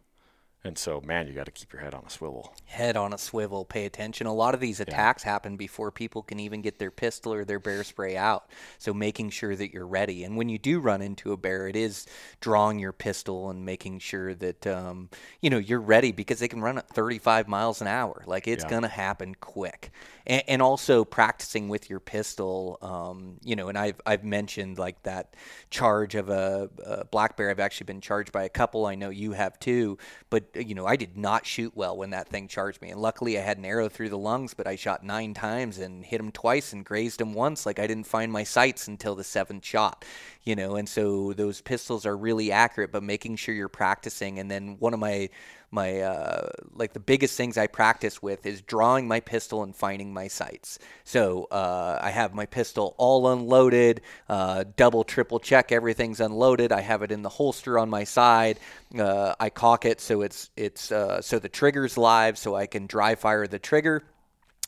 [0.65, 2.51] And so, man, you got to keep your head on a swivel.
[2.65, 3.65] Head on a swivel.
[3.65, 4.25] Pay attention.
[4.25, 5.33] A lot of these attacks yeah.
[5.33, 8.49] happen before people can even get their pistol or their bear spray out.
[8.79, 10.23] So, making sure that you're ready.
[10.23, 12.07] And when you do run into a bear, it is
[12.41, 16.61] drawing your pistol and making sure that um, you know you're ready because they can
[16.61, 18.23] run at 35 miles an hour.
[18.25, 18.69] Like it's yeah.
[18.71, 19.91] gonna happen quick.
[20.25, 22.79] And, and, also practicing with your pistol.
[22.81, 25.35] Um, you know, and I've I've mentioned like that
[25.69, 27.51] charge of a, a black bear.
[27.51, 28.87] I've actually been charged by a couple.
[28.87, 29.99] I know you have too,
[30.31, 32.91] but you know, I did not shoot well when that thing charged me.
[32.91, 36.05] And luckily I had an arrow through the lungs, but I shot nine times and
[36.05, 37.65] hit him twice and grazed him once.
[37.65, 40.05] Like I didn't find my sights until the seventh shot,
[40.43, 44.39] you know, and so those pistols are really accurate, but making sure you're practicing.
[44.39, 45.29] And then one of my,
[45.75, 50.11] my uh, like the biggest things I practice with is drawing my pistol and finding
[50.11, 50.79] my sights.
[51.03, 56.71] So uh, I have my pistol all unloaded, uh, double, triple check everything's unloaded.
[56.71, 58.59] I have it in the holster on my side.
[58.97, 62.87] Uh, I cock it so it's it's uh, so the trigger's live, so I can
[62.87, 64.01] dry fire the trigger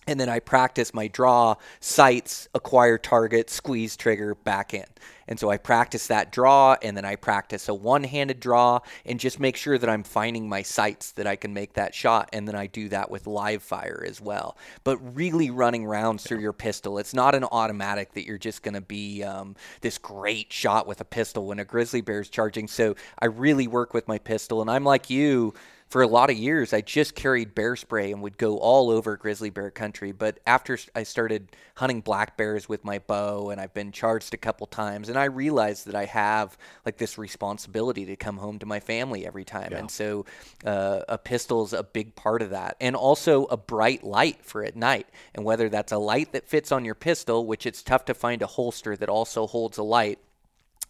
[0.07, 4.85] and then I practice my draw, sights, acquire target, squeeze trigger, back in.
[5.27, 9.19] And so I practice that draw, and then I practice a one handed draw, and
[9.19, 12.29] just make sure that I'm finding my sights that I can make that shot.
[12.33, 14.57] And then I do that with live fire as well.
[14.83, 16.97] But really running rounds through your pistol.
[16.97, 21.01] It's not an automatic that you're just going to be um, this great shot with
[21.01, 22.67] a pistol when a grizzly bear is charging.
[22.67, 25.53] So I really work with my pistol, and I'm like you
[25.89, 29.15] for a lot of years, I just carried bear spray and would go all over
[29.15, 30.11] grizzly bear country.
[30.11, 34.37] But after I started hunting black bears with my bow, and I've been charged a
[34.37, 38.65] couple times, and I realized that I have like this responsibility to come home to
[38.65, 39.79] my family every time, yeah.
[39.79, 40.25] and so
[40.65, 44.75] uh, a pistol's a big part of that, and also a bright light for at
[44.75, 45.07] night.
[45.35, 48.41] And whether that's a light that fits on your pistol, which it's tough to find
[48.41, 50.19] a holster that also holds a light,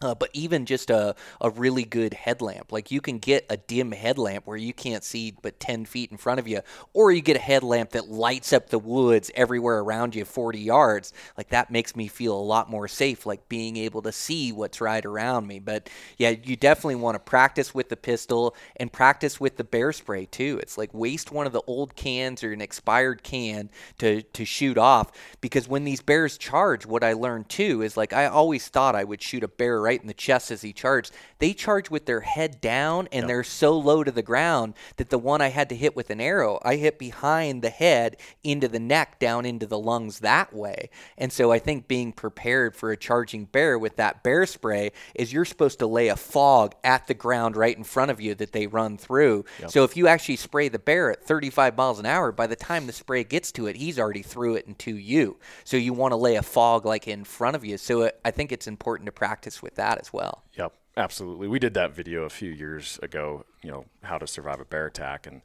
[0.01, 2.71] uh, but even just a, a really good headlamp.
[2.71, 6.17] Like you can get a dim headlamp where you can't see but 10 feet in
[6.17, 6.61] front of you,
[6.93, 11.13] or you get a headlamp that lights up the woods everywhere around you 40 yards.
[11.37, 14.81] Like that makes me feel a lot more safe, like being able to see what's
[14.81, 15.59] right around me.
[15.59, 19.91] But yeah, you definitely want to practice with the pistol and practice with the bear
[19.91, 20.59] spray too.
[20.61, 24.77] It's like waste one of the old cans or an expired can to, to shoot
[24.77, 28.95] off because when these bears charge, what I learned too is like I always thought
[28.95, 31.13] I would shoot a bear right in the chest as he charged.
[31.39, 33.27] They charge with their head down and yep.
[33.27, 36.19] they're so low to the ground that the one I had to hit with an
[36.19, 40.89] arrow, I hit behind the head into the neck, down into the lungs that way.
[41.17, 45.31] And so I think being prepared for a charging bear with that bear spray is
[45.31, 48.51] you're supposed to lay a fog at the ground right in front of you that
[48.51, 49.45] they run through.
[49.61, 49.71] Yep.
[49.71, 52.87] So if you actually spray the bear at 35 miles an hour, by the time
[52.87, 55.37] the spray gets to it, he's already through it into you.
[55.63, 57.77] So you want to lay a fog like in front of you.
[57.77, 60.43] So it, I think it's important to practice with that as well.
[60.57, 61.47] Yep, absolutely.
[61.47, 63.45] We did that video a few years ago.
[63.63, 65.41] You know how to survive a bear attack, and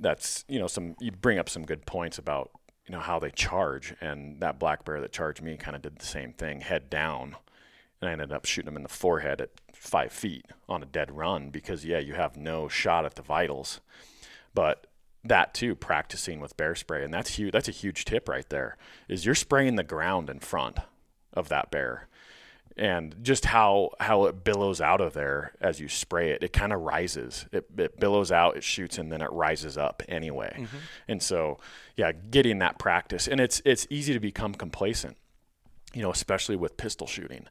[0.00, 2.50] that's you know some you bring up some good points about
[2.86, 5.98] you know how they charge, and that black bear that charged me kind of did
[5.98, 7.36] the same thing, head down,
[8.00, 11.16] and I ended up shooting him in the forehead at five feet on a dead
[11.16, 13.80] run because yeah, you have no shot at the vitals,
[14.54, 14.86] but
[15.24, 18.76] that too practicing with bear spray and that's huge that's a huge tip right there
[19.08, 20.78] is you're spraying the ground in front
[21.32, 22.07] of that bear
[22.78, 26.72] and just how how it billows out of there as you spray it it kind
[26.72, 27.46] of rises.
[27.52, 30.54] It, it billows out it shoots and then it rises up anyway.
[30.56, 30.76] Mm-hmm.
[31.08, 31.58] and so
[31.96, 35.16] yeah getting that practice and it's it's easy to become complacent
[35.92, 37.46] you know especially with pistol shooting.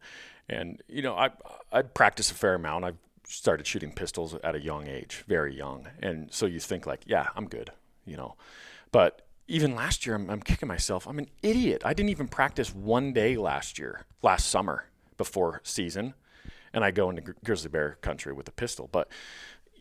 [0.50, 1.30] And you know i
[1.72, 2.86] i practice a fair amount.
[2.86, 5.88] I've started shooting pistols at a young age very young.
[6.02, 7.72] And so you think like yeah i'm good
[8.06, 8.36] you know.
[8.92, 11.08] But even last year I'm, I'm kicking myself.
[11.08, 11.82] I'm an idiot.
[11.86, 14.86] I didn't even practice one day last year last summer
[15.18, 16.14] before season,
[16.74, 18.90] and I go into grizzly bear country with a pistol.
[18.92, 19.10] But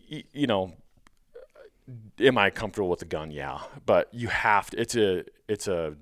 [0.09, 0.72] you know,
[2.20, 3.31] am I comfortable with the gun?
[3.31, 4.81] Yeah, but you have to.
[4.81, 5.96] It's a it's a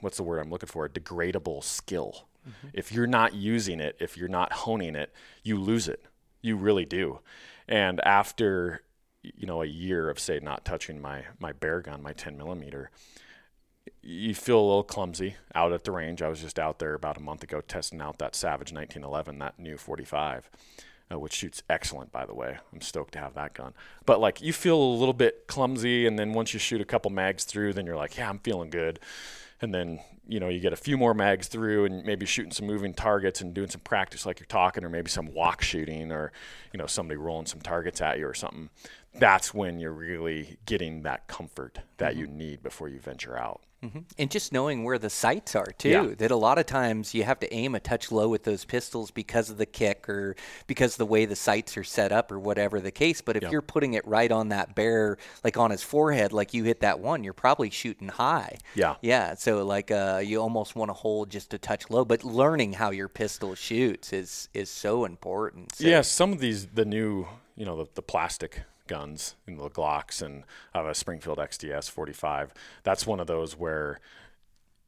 [0.00, 0.84] what's the word I'm looking for?
[0.84, 2.26] A degradable skill.
[2.48, 2.68] Mm-hmm.
[2.74, 6.04] If you're not using it, if you're not honing it, you lose it.
[6.40, 7.20] You really do.
[7.68, 8.82] And after
[9.22, 12.90] you know a year of say not touching my my bear gun, my 10 millimeter,
[14.02, 16.22] you feel a little clumsy out at the range.
[16.22, 19.58] I was just out there about a month ago testing out that Savage 1911, that
[19.58, 20.50] new 45,
[21.12, 22.58] uh, which shoots excellent, by the way.
[22.72, 23.74] I'm stoked to have that gun.
[24.06, 27.10] But like you feel a little bit clumsy, and then once you shoot a couple
[27.10, 29.00] mags through, then you're like, yeah, I'm feeling good.
[29.60, 32.66] And then you know you get a few more mags through, and maybe shooting some
[32.66, 36.32] moving targets and doing some practice like you're talking, or maybe some walk shooting, or
[36.72, 38.70] you know somebody rolling some targets at you or something.
[39.14, 42.20] That's when you're really getting that comfort that mm-hmm.
[42.20, 43.60] you need before you venture out.
[43.82, 43.98] Mm-hmm.
[44.16, 45.88] And just knowing where the sights are too.
[45.88, 46.14] Yeah.
[46.16, 49.10] That a lot of times you have to aim a touch low with those pistols
[49.10, 50.36] because of the kick or
[50.68, 53.20] because the way the sights are set up or whatever the case.
[53.20, 53.50] But if yep.
[53.50, 57.00] you're putting it right on that bear, like on his forehead, like you hit that
[57.00, 58.58] one, you're probably shooting high.
[58.76, 58.94] Yeah.
[59.02, 59.34] Yeah.
[59.34, 62.04] So like uh, you almost want to hold just a touch low.
[62.04, 65.74] But learning how your pistol shoots is is so important.
[65.74, 65.88] So.
[65.88, 66.02] Yeah.
[66.02, 70.44] Some of these the new you know the, the plastic guns in the Glocks, and
[70.74, 72.52] I have a Springfield XDS 45.
[72.82, 74.00] That's one of those where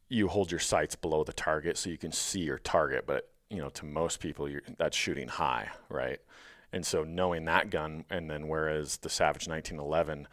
[0.08, 3.58] you hold your sights below the target so you can see your target, but you
[3.58, 6.20] know, to most people, that's shooting high, right?
[6.72, 10.26] And so knowing that gun, and then whereas the Savage 1911,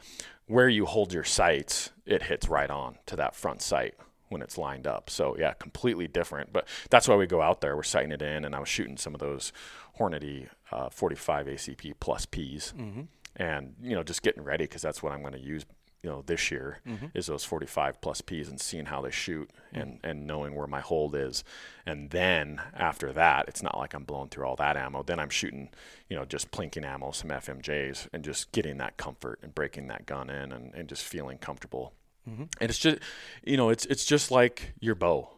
[0.47, 3.93] where you hold your sights, it hits right on to that front sight
[4.30, 5.10] when it's lined up.
[5.10, 6.52] So yeah, completely different.
[6.52, 7.76] But that's why we go out there.
[7.76, 9.54] We're sighting it in, and I was shooting some of those
[10.00, 12.74] Hornady uh, 45 ACP plus Ps.
[12.74, 13.02] Mm-hmm
[13.36, 15.65] and you know just getting ready because that's what I'm going to use
[16.04, 17.08] you know this year mm-hmm.
[17.13, 19.80] is those 45 plus Ps and seeing how they shoot mm-hmm.
[19.80, 21.44] and and knowing where my hold is
[21.86, 25.30] and then after that it's not like I'm blowing through all that ammo then I'm
[25.30, 25.70] shooting
[26.10, 30.06] you know just plinking ammo some FMJs and just getting that comfort and breaking that
[30.06, 31.94] gun in and, and just feeling comfortable
[32.28, 32.44] mm-hmm.
[32.60, 33.00] and it's just
[33.44, 35.30] you know it's it's just like your bow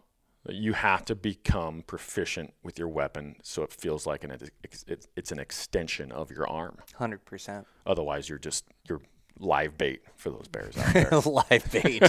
[0.49, 4.31] you have to become proficient with your weapon so it feels like an
[4.63, 6.77] it's, it's an extension of your arm.
[6.99, 9.01] 100% otherwise you're just you're
[9.39, 11.09] live bait for those bears out there.
[11.25, 12.03] live bait.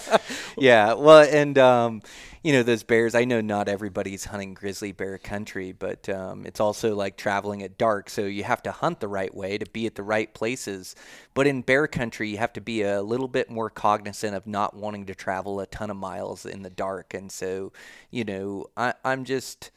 [0.58, 0.94] yeah.
[0.94, 2.02] Well, and um,
[2.42, 3.14] you know those bears.
[3.14, 7.78] I know not everybody's hunting grizzly bear country, but um, it's also like traveling at
[7.78, 8.10] dark.
[8.10, 10.94] So you have to hunt the right way to be at the right places.
[11.34, 14.74] But in bear country, you have to be a little bit more cognizant of not
[14.74, 17.14] wanting to travel a ton of miles in the dark.
[17.14, 17.72] And so,
[18.10, 19.70] you know, I, I'm just.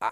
[0.00, 0.10] I,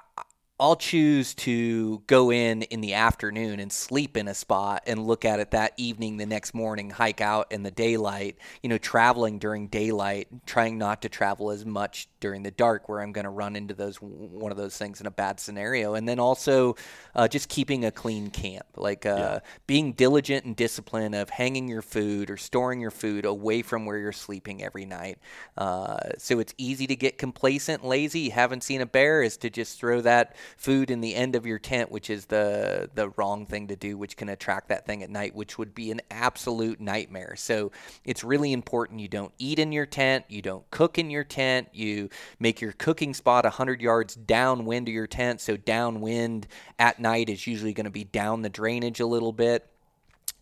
[0.61, 5.25] I'll choose to go in in the afternoon and sleep in a spot and look
[5.25, 9.39] at it that evening the next morning, hike out in the daylight, you know, traveling
[9.39, 13.31] during daylight, trying not to travel as much during the dark where I'm going to
[13.31, 15.95] run into those one of those things in a bad scenario.
[15.95, 16.77] And then also
[17.15, 19.39] uh, just keeping a clean camp, like uh, yeah.
[19.67, 23.99] being diligent and disciplined of hanging your food or storing your food away from where
[23.99, 25.19] you're sleeping every night.
[25.57, 28.21] Uh, so it's easy to get complacent, lazy.
[28.21, 31.47] You haven't seen a bear is to just throw that food in the end of
[31.47, 35.03] your tent, which is the the wrong thing to do, which can attract that thing
[35.03, 37.35] at night, which would be an absolute nightmare.
[37.37, 37.73] So
[38.05, 41.69] it's really important you don't eat in your tent, you don't cook in your tent,
[41.73, 45.41] you make your cooking spot 100 yards downwind of your tent.
[45.41, 46.47] So downwind
[46.79, 49.67] at night is usually going to be down the drainage a little bit.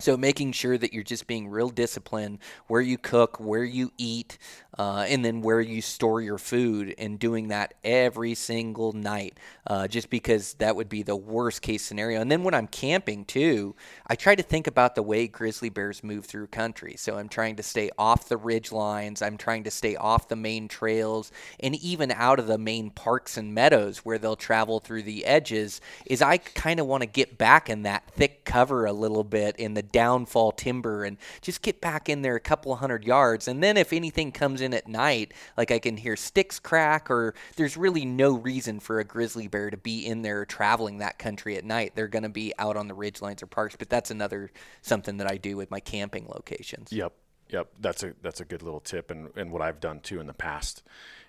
[0.01, 4.37] So making sure that you're just being real disciplined where you cook, where you eat,
[4.79, 9.37] uh, and then where you store your food, and doing that every single night,
[9.67, 12.21] uh, just because that would be the worst case scenario.
[12.21, 13.75] And then when I'm camping too,
[14.07, 16.95] I try to think about the way grizzly bears move through country.
[16.97, 20.37] So I'm trying to stay off the ridge lines, I'm trying to stay off the
[20.37, 25.03] main trails, and even out of the main parks and meadows where they'll travel through
[25.03, 25.81] the edges.
[26.05, 29.57] Is I kind of want to get back in that thick cover a little bit
[29.57, 33.49] in the downfall timber and just get back in there a couple hundred yards.
[33.49, 37.09] And then if anything comes in in at night, like I can hear sticks crack,
[37.09, 41.19] or there's really no reason for a grizzly bear to be in there traveling that
[41.19, 41.93] country at night.
[41.95, 44.51] They're going to be out on the ridge lines or parks, but that's another
[44.81, 46.91] something that I do with my camping locations.
[46.91, 47.13] Yep,
[47.49, 50.27] yep, that's a that's a good little tip, and and what I've done too in
[50.27, 50.83] the past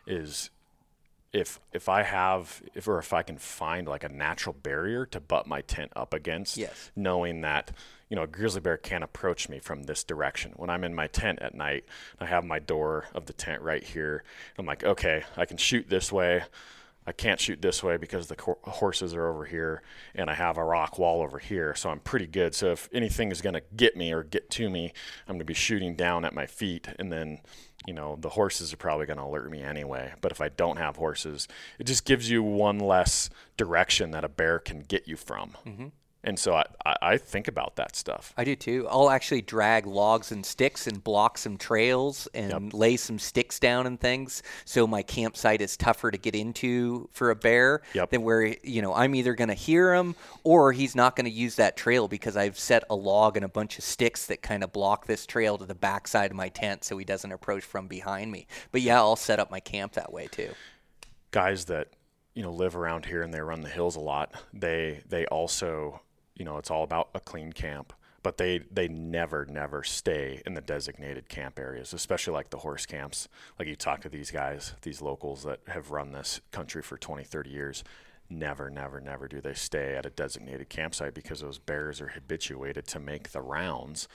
[0.06, 0.50] is
[1.32, 5.20] if if I have if or if I can find like a natural barrier to
[5.20, 6.90] butt my tent up against, yes.
[6.96, 7.70] knowing that
[8.08, 10.52] you know a grizzly bear can't approach me from this direction.
[10.56, 11.84] When I'm in my tent at night,
[12.18, 14.24] I have my door of the tent right here.
[14.58, 16.42] I'm like, okay, I can shoot this way.
[17.06, 19.82] I can't shoot this way because the co- horses are over here,
[20.14, 22.54] and I have a rock wall over here, so I'm pretty good.
[22.54, 24.92] So if anything is going to get me or get to me,
[25.26, 27.40] I'm going to be shooting down at my feet, and then
[27.86, 30.12] you know, the horses are probably going to alert me anyway.
[30.20, 34.28] But if I don't have horses, it just gives you one less direction that a
[34.28, 35.56] bear can get you from.
[35.66, 35.86] Mm-hmm.
[36.22, 36.64] And so I,
[37.00, 38.34] I think about that stuff.
[38.36, 38.86] I do too.
[38.90, 42.74] I'll actually drag logs and sticks and block some trails and yep.
[42.74, 47.30] lay some sticks down and things so my campsite is tougher to get into for
[47.30, 48.10] a bear yep.
[48.10, 51.30] than where, you know, I'm either going to hear him or he's not going to
[51.30, 54.62] use that trail because I've set a log and a bunch of sticks that kind
[54.62, 57.86] of block this trail to the backside of my tent so he doesn't approach from
[57.86, 58.46] behind me.
[58.72, 60.50] But yeah, I'll set up my camp that way too.
[61.30, 61.88] Guys that,
[62.34, 66.00] you know, live around here and they run the hills a lot, they they also
[66.40, 67.92] you know, it's all about a clean camp.
[68.22, 72.84] But they, they never, never stay in the designated camp areas, especially like the horse
[72.84, 73.28] camps.
[73.58, 77.24] Like you talk to these guys, these locals that have run this country for 20,
[77.24, 77.84] 30 years.
[78.28, 82.86] Never, never, never do they stay at a designated campsite because those bears are habituated
[82.88, 84.06] to make the rounds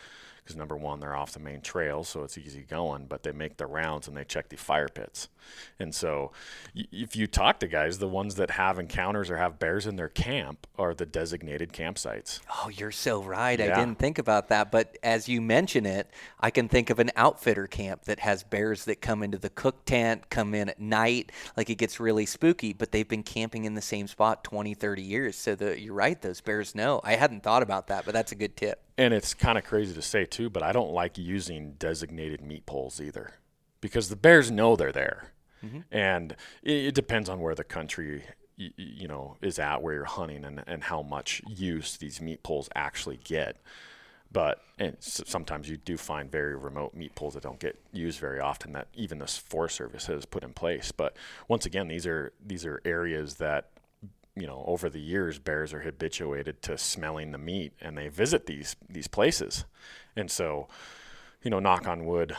[0.46, 3.58] because number one, they're off the main trail, so it's easy going, but they make
[3.58, 5.28] the rounds and they check the fire pits.
[5.80, 6.34] And so
[6.76, 9.96] y- if you talk to guys, the ones that have encounters or have bears in
[9.96, 12.42] their camp are the designated campsites.
[12.48, 13.58] Oh, you're so right.
[13.58, 13.76] Yeah.
[13.76, 14.72] I didn't think about that.
[14.72, 18.86] But as you mention it, I can think of an outfitter camp that has bears
[18.86, 22.72] that come into the cook tent, come in at night, like it gets really spooky,
[22.72, 25.36] but they've been camping in the same spot 20, 30 years.
[25.36, 27.02] So the, you're right, those bears know.
[27.04, 28.84] I hadn't thought about that, but that's a good tip.
[28.98, 32.66] And it's kind of crazy to say too, but I don't like using designated meat
[32.66, 33.34] poles either,
[33.82, 35.80] because the bears know they're there, mm-hmm.
[35.92, 36.32] and
[36.64, 38.24] it, it, depends on where the country
[38.56, 42.42] you, you know is at, where you're hunting, and and how much use these meat
[42.42, 43.58] poles actually get.
[44.32, 48.40] But and sometimes you do find very remote meat poles that don't get used very
[48.40, 50.92] often that even the Forest Service has put in place.
[50.92, 51.16] But
[51.48, 53.72] once again, these are these are areas that
[54.36, 58.46] you know, over the years, bears are habituated to smelling the meat, and they visit
[58.46, 59.66] these these places.
[60.16, 60.68] And so,
[61.42, 62.36] you know, knock on wood,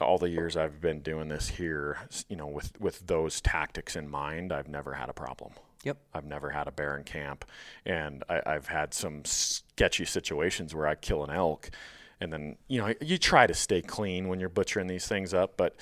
[0.00, 1.98] all the years I've been doing this here,
[2.28, 5.52] you know, with with those tactics in mind, I've never had a problem.
[5.82, 5.96] Yep.
[6.12, 7.46] I've never had a bear in camp,
[7.86, 11.70] and I, I've had some sketchy situations where I kill an elk,
[12.20, 15.56] and then you know you try to stay clean when you're butchering these things up,
[15.56, 15.76] but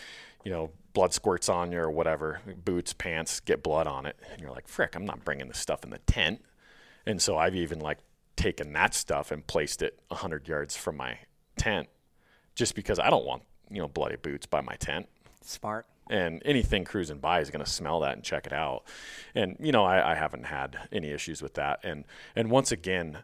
[0.44, 4.16] you know blood squirts on you or whatever, boots, pants, get blood on it.
[4.32, 6.44] And you're like, frick, I'm not bringing this stuff in the tent.
[7.06, 7.98] And so I've even like
[8.34, 11.18] taken that stuff and placed it 100 yards from my
[11.56, 11.88] tent
[12.56, 15.08] just because I don't want, you know, bloody boots by my tent.
[15.40, 15.86] Smart.
[16.10, 18.82] And anything cruising by is going to smell that and check it out.
[19.36, 21.78] And, you know, I, I haven't had any issues with that.
[21.84, 23.18] And, and once again,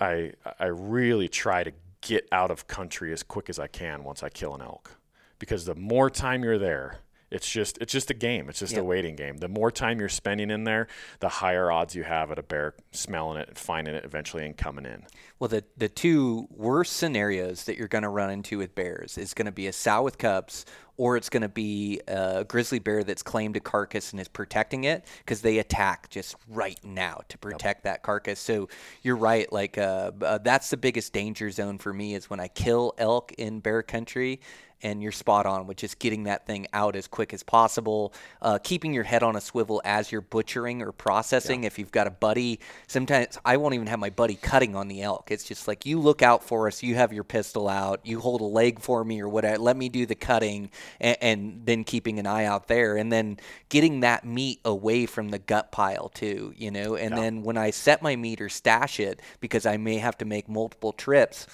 [0.00, 4.22] I, I really try to get out of country as quick as I can once
[4.22, 4.96] I kill an elk
[5.38, 8.48] because the more time you're there, it's just it's just a game.
[8.48, 8.82] It's just Yep.
[8.82, 9.38] a waiting game.
[9.38, 10.86] The more time you're spending in there,
[11.18, 14.56] the higher odds you have at a bear smelling it and finding it eventually and
[14.56, 15.04] coming in.
[15.40, 19.34] Well, the the two worst scenarios that you're going to run into with bears is
[19.34, 20.64] going to be a sow with cubs,
[20.96, 24.84] or it's going to be a grizzly bear that's claimed a carcass and is protecting
[24.84, 28.38] it because they attack just right now to protect that carcass.
[28.38, 28.68] So
[29.02, 29.52] you're right.
[29.52, 33.32] Like uh, uh, that's the biggest danger zone for me is when I kill elk
[33.32, 34.40] in bear country.
[34.82, 38.12] And you're spot on with just getting that thing out as quick as possible,
[38.42, 41.64] uh, keeping your head on a swivel as you're butchering or processing.
[41.64, 45.02] If you've got a buddy, sometimes I won't even have my buddy cutting on the
[45.02, 45.30] elk.
[45.30, 48.42] It's just like you look out for us, you have your pistol out, you hold
[48.42, 49.58] a leg for me or whatever.
[49.58, 50.70] Let me do the cutting,
[51.00, 53.38] and, and then keeping an eye out there, and then
[53.70, 56.52] getting that meat away from the gut pile too.
[56.54, 59.96] You know, and then when I set my meat or stash it because I may
[59.98, 61.46] have to make multiple trips.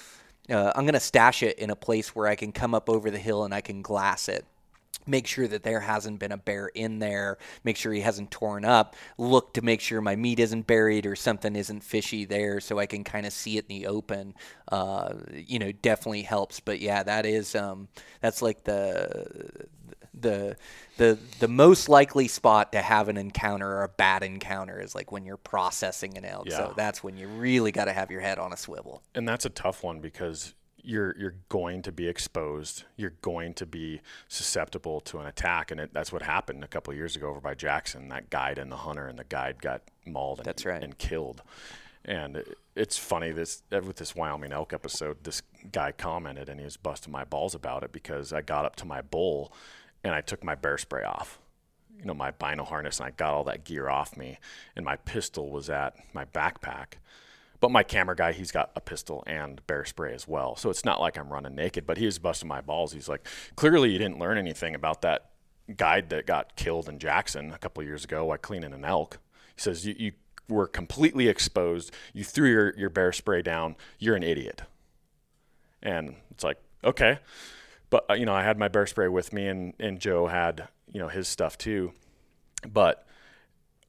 [0.49, 3.09] Uh, I'm going to stash it in a place where I can come up over
[3.09, 4.45] the hill and I can glass it.
[5.05, 7.37] Make sure that there hasn't been a bear in there.
[7.63, 8.95] Make sure he hasn't torn up.
[9.17, 12.85] Look to make sure my meat isn't buried or something isn't fishy there so i
[12.85, 14.33] can kind of see it in the open.
[14.71, 16.59] Uh, you know definitely helps.
[16.61, 17.89] But yeah that is um,
[18.21, 19.67] that's like the
[20.13, 20.55] the
[20.97, 25.11] the the most likely spot to have an encounter or a bad encounter is like
[25.11, 26.57] when you're processing an elk Yeah.
[26.57, 29.45] so that's when you really got to have your head on a swivel and that's
[29.45, 30.53] a tough one because
[30.85, 32.83] you're you're going to be exposed.
[32.97, 36.91] You're going to be susceptible to an attack, and it, that's what happened a couple
[36.91, 38.09] of years ago over by Jackson.
[38.09, 40.39] That guide and the hunter, and the guide got mauled.
[40.39, 40.83] And, That's right.
[40.83, 41.41] and killed.
[42.03, 45.23] And it- it's funny this uh, with this Wyoming elk episode.
[45.23, 45.41] This
[45.71, 48.85] guy commented, and he was busting my balls about it because I got up to
[48.85, 49.53] my bull,
[50.03, 51.39] and I took my bear spray off.
[51.97, 54.39] You know, my bino harness, and I got all that gear off me,
[54.75, 56.95] and my pistol was at my backpack.
[57.61, 60.57] But my camera guy, he's got a pistol and bear spray as well.
[60.57, 62.91] So it's not like I'm running naked, but he was busting my balls.
[62.91, 63.25] He's like,
[63.55, 65.29] clearly you didn't learn anything about that
[65.77, 69.19] guide that got killed in Jackson a couple years ago while cleaning an elk.
[69.55, 70.11] He says, you, you
[70.49, 71.93] were completely exposed.
[72.11, 73.77] You threw your, your bear spray down.
[73.97, 74.63] You're an idiot.
[75.81, 77.19] And it's like, okay.
[77.93, 80.67] But, uh, you know, I had my bear spray with me and, and Joe had,
[80.91, 81.93] you know, his stuff too.
[82.67, 83.05] But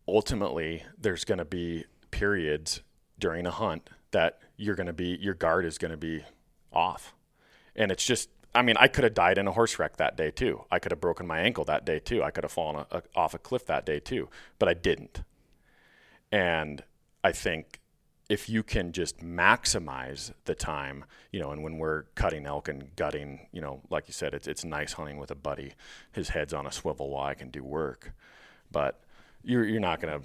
[0.07, 2.83] ultimately there's going to be periods
[3.19, 6.23] during a hunt that you're going to be your guard is going to be
[6.71, 7.15] off.
[7.75, 10.31] And it's just i mean i could have died in a horse wreck that day
[10.31, 10.67] too.
[10.71, 12.23] I could have broken my ankle that day too.
[12.23, 14.29] I could have fallen a, a, off a cliff that day too.
[14.59, 15.23] But i didn't.
[16.31, 16.85] And
[17.23, 17.81] i think
[18.29, 22.95] if you can just maximize the time, you know, and when we're cutting elk and
[22.97, 25.75] gutting, you know, like you said, it's it's nice hunting with a buddy.
[26.12, 28.12] His head's on a swivel while I can do work,
[28.72, 29.01] but
[29.43, 30.20] you're you're not gonna.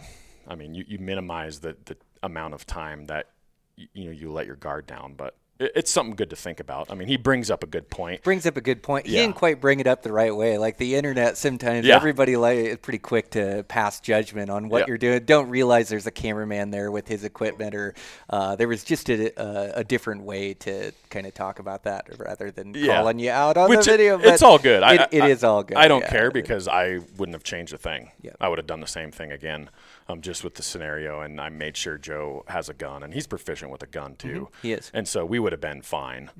[0.47, 3.27] I mean, you, you minimize the the amount of time that
[3.75, 6.89] you know you let your guard down, but it's something good to think about.
[6.89, 8.23] I mean, he brings up a good point.
[8.23, 9.05] brings up a good point.
[9.07, 9.23] He Yeah.
[9.23, 10.57] didn't quite bring it up the right way.
[10.57, 11.95] Like the internet, sometimes Yeah.
[11.97, 14.85] everybody like is pretty quick to pass judgment on what Yeah.
[14.87, 15.23] you're doing.
[15.25, 17.93] Don't realize there's a cameraman there with his equipment, or
[18.29, 22.07] uh, there was just a, a, a different way to kind of talk about that
[22.17, 24.19] rather than calling you out on Which the it- video.
[24.19, 24.81] it's all good.
[24.81, 25.77] I, It, it I- is all good.
[25.77, 28.11] I don't care because I wouldn't have changed a thing.
[28.21, 28.31] Yeah.
[28.39, 29.69] I would have done the same thing again,
[30.09, 31.21] um, just with the scenario.
[31.21, 34.49] And I made sure Joe has a gun, and he's proficient with a gun too.
[34.51, 34.61] Mm-hmm.
[34.61, 34.91] He is.
[34.93, 36.31] And so we would have been fine.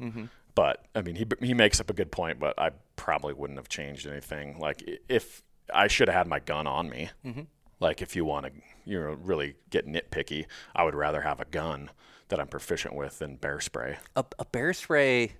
[0.55, 2.39] But I mean, he he makes up a good point.
[2.39, 4.59] But I probably wouldn't have changed anything.
[4.59, 5.43] Like if
[5.73, 7.09] I should have had my gun on me.
[7.25, 7.41] Mm-hmm.
[7.79, 8.51] Like if you want to,
[8.85, 11.91] you know, really get nitpicky, I would rather have a gun
[12.27, 13.97] that I'm proficient with than bear spray.
[14.15, 15.33] a, a bear spray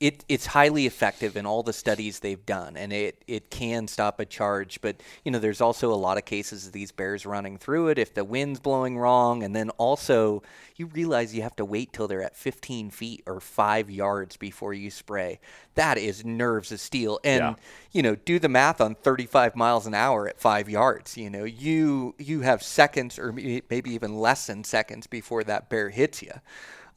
[0.00, 4.18] it, it's highly effective in all the studies they've done and it, it can stop
[4.18, 4.80] a charge.
[4.80, 7.98] But you know there's also a lot of cases of these bears running through it
[7.98, 9.42] if the wind's blowing wrong.
[9.42, 10.42] And then also
[10.76, 14.72] you realize you have to wait till they're at 15 feet or 5 yards before
[14.72, 15.38] you spray.
[15.74, 17.20] That is nerves of steel.
[17.22, 17.54] And Yeah.
[17.92, 21.18] you know do the math on 35 miles an hour at 5 yards.
[21.18, 25.90] You know you you have seconds or maybe even less than seconds before that bear
[25.90, 26.32] hits you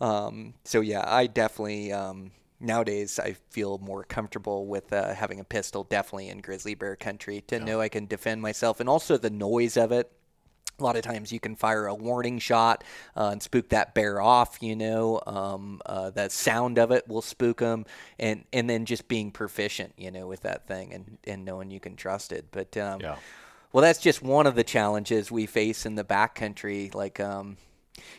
[0.02, 2.32] um, so yeah, I definitely um,
[2.64, 7.42] nowadays I feel more comfortable with uh, having a pistol, definitely in grizzly bear country,
[7.48, 10.12] to know I can defend myself, and also the noise of it.
[10.80, 12.84] A lot of times you can fire a warning shot
[13.16, 14.58] uh, and spook that bear off.
[14.62, 17.86] You know, um, uh, the sound of it will spook them,
[18.18, 21.80] and and then just being proficient, you know, with that thing and and knowing you
[21.80, 22.46] can trust it.
[22.52, 23.18] But um, Yeah.
[23.72, 26.94] well, that's just one of the challenges we face in the backcountry.
[26.96, 27.58] Like, um,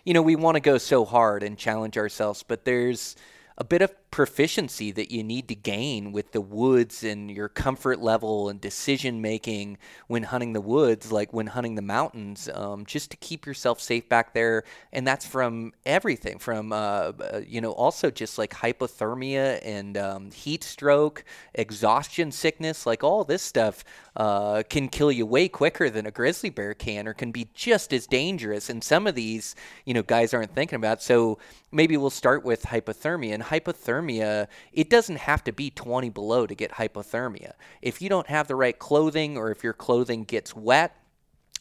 [0.04, 3.16] You know, we want to go so hard and challenge ourselves, but there's
[3.58, 8.00] a bit of proficiency that you need to gain with the woods and your comfort
[8.00, 13.10] level and decision making when hunting the woods, like when hunting the mountains, um, just
[13.10, 14.62] to keep yourself safe back there.
[14.92, 20.30] And that's from everything from, uh, uh, you know, also just like hypothermia and um,
[20.30, 23.82] heat stroke, exhaustion sickness, like all this stuff
[24.14, 27.92] uh, can kill you way quicker than a grizzly bear can or can be just
[27.92, 28.70] as dangerous.
[28.70, 31.02] And some of these, you know, guys aren't thinking about.
[31.02, 31.38] So
[31.72, 33.34] maybe we'll start with hypothermia.
[33.34, 37.52] And hypothermia hypothermia, it doesn't have to be 20 below to get hypothermia.
[37.82, 40.96] If you don't have the right clothing or if your clothing gets wet,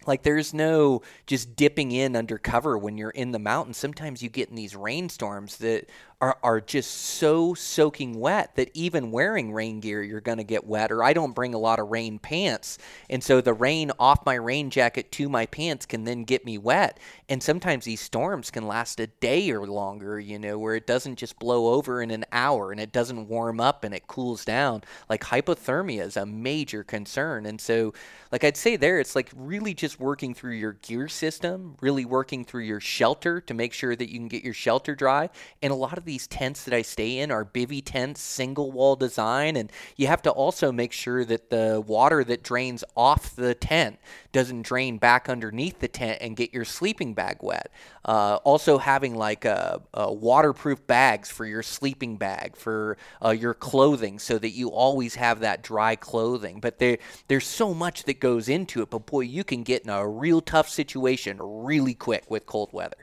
[0.05, 3.77] like there's no just dipping in under cover when you're in the mountains.
[3.77, 5.89] Sometimes you get in these rainstorms that
[6.23, 10.65] are, are just so soaking wet that even wearing rain gear, you're going to get
[10.65, 10.89] wet.
[10.89, 12.77] Or I don't bring a lot of rain pants.
[13.09, 16.57] And so the rain off my rain jacket to my pants can then get me
[16.57, 16.97] wet.
[17.27, 21.17] And sometimes these storms can last a day or longer, you know, where it doesn't
[21.17, 24.83] just blow over in an hour and it doesn't warm up and it cools down.
[25.09, 27.45] Like hypothermia is a major concern.
[27.45, 27.93] And so,
[28.31, 32.45] like I'd say there, it's like really just working through your gear system, really working
[32.45, 35.29] through your shelter to make sure that you can get your shelter dry.
[35.61, 38.71] And a lot of these these tents that I stay in are bivy tents, single
[38.71, 43.35] wall design, and you have to also make sure that the water that drains off
[43.35, 43.97] the tent
[44.31, 47.71] doesn't drain back underneath the tent and get your sleeping bag wet.
[48.05, 52.95] Uh, also, having like a, a, waterproof bags for your sleeping bag, for
[53.25, 56.59] uh, your clothing, so that you always have that dry clothing.
[56.59, 58.91] But there, there's so much that goes into it.
[58.91, 63.02] But boy, you can get in a real tough situation really quick with cold weather.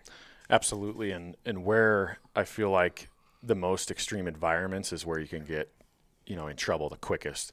[0.50, 3.08] Absolutely, and and where I feel like
[3.42, 5.70] the most extreme environments is where you can get,
[6.26, 7.52] you know, in trouble the quickest.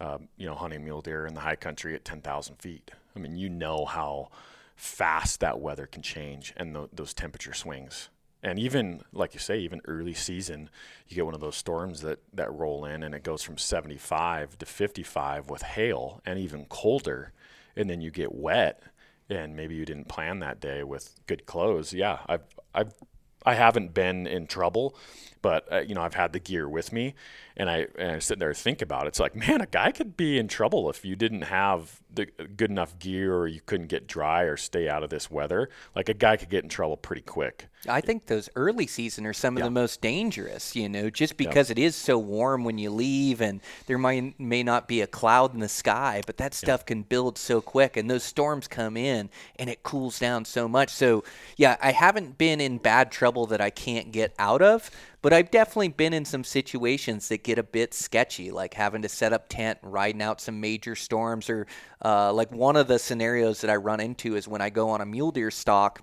[0.00, 2.92] Um, you know, hunting mule deer in the high country at 10,000 feet.
[3.16, 4.28] I mean, you know how
[4.76, 8.08] fast that weather can change and th- those temperature swings.
[8.42, 10.70] And even, like you say, even early season,
[11.08, 14.56] you get one of those storms that, that roll in and it goes from 75
[14.58, 17.32] to 55 with hail and even colder.
[17.76, 18.80] And then you get wet
[19.28, 21.92] and maybe you didn't plan that day with good clothes.
[21.92, 22.94] Yeah, I've, I've
[23.46, 24.96] I haven't been in trouble,
[25.42, 27.14] but uh, you know I've had the gear with me,
[27.56, 29.08] and I and I sit there and think about it.
[29.08, 32.70] It's like, man, a guy could be in trouble if you didn't have the good
[32.70, 35.68] enough gear, or you couldn't get dry or stay out of this weather.
[35.94, 37.68] Like a guy could get in trouble pretty quick.
[37.88, 39.66] I think those early season are some of yeah.
[39.66, 40.74] the most dangerous.
[40.74, 41.72] You know, just because yeah.
[41.72, 45.54] it is so warm when you leave, and there might may not be a cloud
[45.54, 46.86] in the sky, but that stuff yeah.
[46.86, 50.90] can build so quick, and those storms come in, and it cools down so much.
[50.90, 51.24] So
[51.56, 54.90] yeah, I haven't been in bad trouble that I can't get out of.
[55.20, 59.08] But I've definitely been in some situations that get a bit sketchy, like having to
[59.08, 61.66] set up tent and riding out some major storms, or
[62.04, 65.00] uh, like one of the scenarios that I run into is when I go on
[65.00, 66.02] a mule deer stalk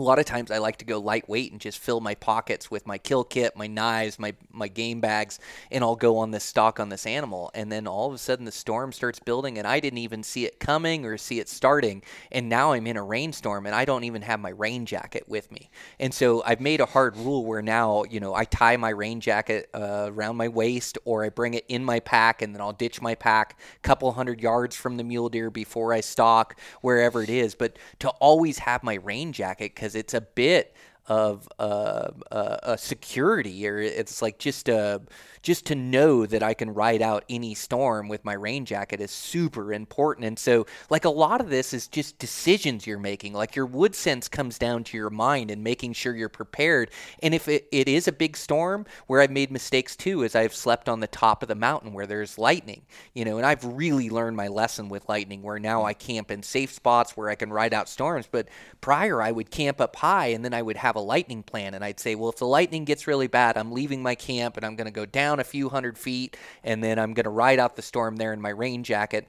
[0.00, 2.86] a lot of times I like to go lightweight and just fill my pockets with
[2.86, 5.38] my kill kit, my knives, my my game bags,
[5.70, 7.50] and I'll go on this stalk on this animal.
[7.54, 10.46] And then all of a sudden the storm starts building, and I didn't even see
[10.46, 12.02] it coming or see it starting.
[12.32, 15.52] And now I'm in a rainstorm, and I don't even have my rain jacket with
[15.52, 15.70] me.
[15.98, 19.20] And so I've made a hard rule where now you know I tie my rain
[19.20, 22.72] jacket uh, around my waist, or I bring it in my pack, and then I'll
[22.72, 27.22] ditch my pack a couple hundred yards from the mule deer before I stalk wherever
[27.22, 27.54] it is.
[27.54, 30.74] But to always have my rain jacket because it's a bit
[31.10, 35.02] of uh, uh, a security, or it's like just a
[35.42, 39.10] just to know that I can ride out any storm with my rain jacket is
[39.10, 40.26] super important.
[40.26, 43.32] And so, like, a lot of this is just decisions you're making.
[43.32, 46.90] Like, your wood sense comes down to your mind and making sure you're prepared.
[47.22, 50.54] And if it, it is a big storm, where I've made mistakes too, is I've
[50.54, 52.82] slept on the top of the mountain where there's lightning,
[53.14, 56.42] you know, and I've really learned my lesson with lightning where now I camp in
[56.42, 58.28] safe spots where I can ride out storms.
[58.30, 58.48] But
[58.82, 61.74] prior, I would camp up high and then I would have lightning plan.
[61.74, 64.66] And I'd say, well, if the lightning gets really bad, I'm leaving my camp and
[64.66, 67.30] I'm going to go down down a few hundred feet, and then I'm going to
[67.30, 69.28] ride out the storm there in my rain jacket.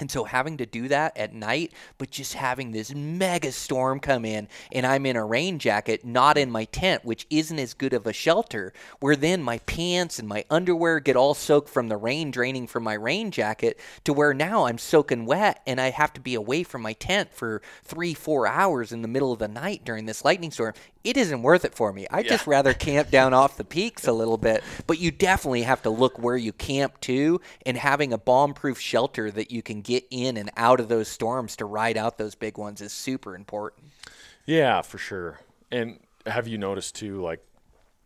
[0.00, 4.24] And so having to do that at night, but just having this mega storm come
[4.24, 7.92] in and I'm in a rain jacket, not in my tent, which isn't as good
[7.92, 11.96] of a shelter, where then my pants and my underwear get all soaked from the
[11.96, 16.12] rain draining from my rain jacket to where now I'm soaking wet and I have
[16.12, 19.48] to be away from my tent for three, four hours in the middle of the
[19.48, 20.74] night during this lightning storm.
[21.08, 22.06] It isn't worth it for me.
[22.10, 22.28] I yeah.
[22.28, 24.62] just rather camp down off the peaks a little bit.
[24.86, 28.78] But you definitely have to look where you camp to and having a bomb proof
[28.78, 32.34] shelter that you can get in and out of those storms to ride out those
[32.34, 33.86] big ones is super important.
[34.44, 35.40] Yeah, for sure.
[35.70, 37.42] And have you noticed too, like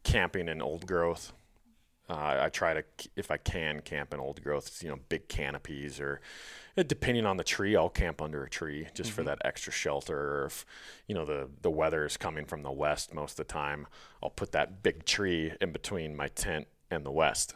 [0.04, 1.32] camping in old growth?
[2.08, 2.84] Uh, I try to,
[3.16, 6.20] if I can, camp in old growth, you know, big canopies or
[6.76, 9.16] depending on the tree, I'll camp under a tree just mm-hmm.
[9.16, 10.16] for that extra shelter.
[10.16, 10.64] Or if,
[11.06, 13.86] you know, the, the weather is coming from the west most of the time,
[14.22, 17.54] I'll put that big tree in between my tent and the west.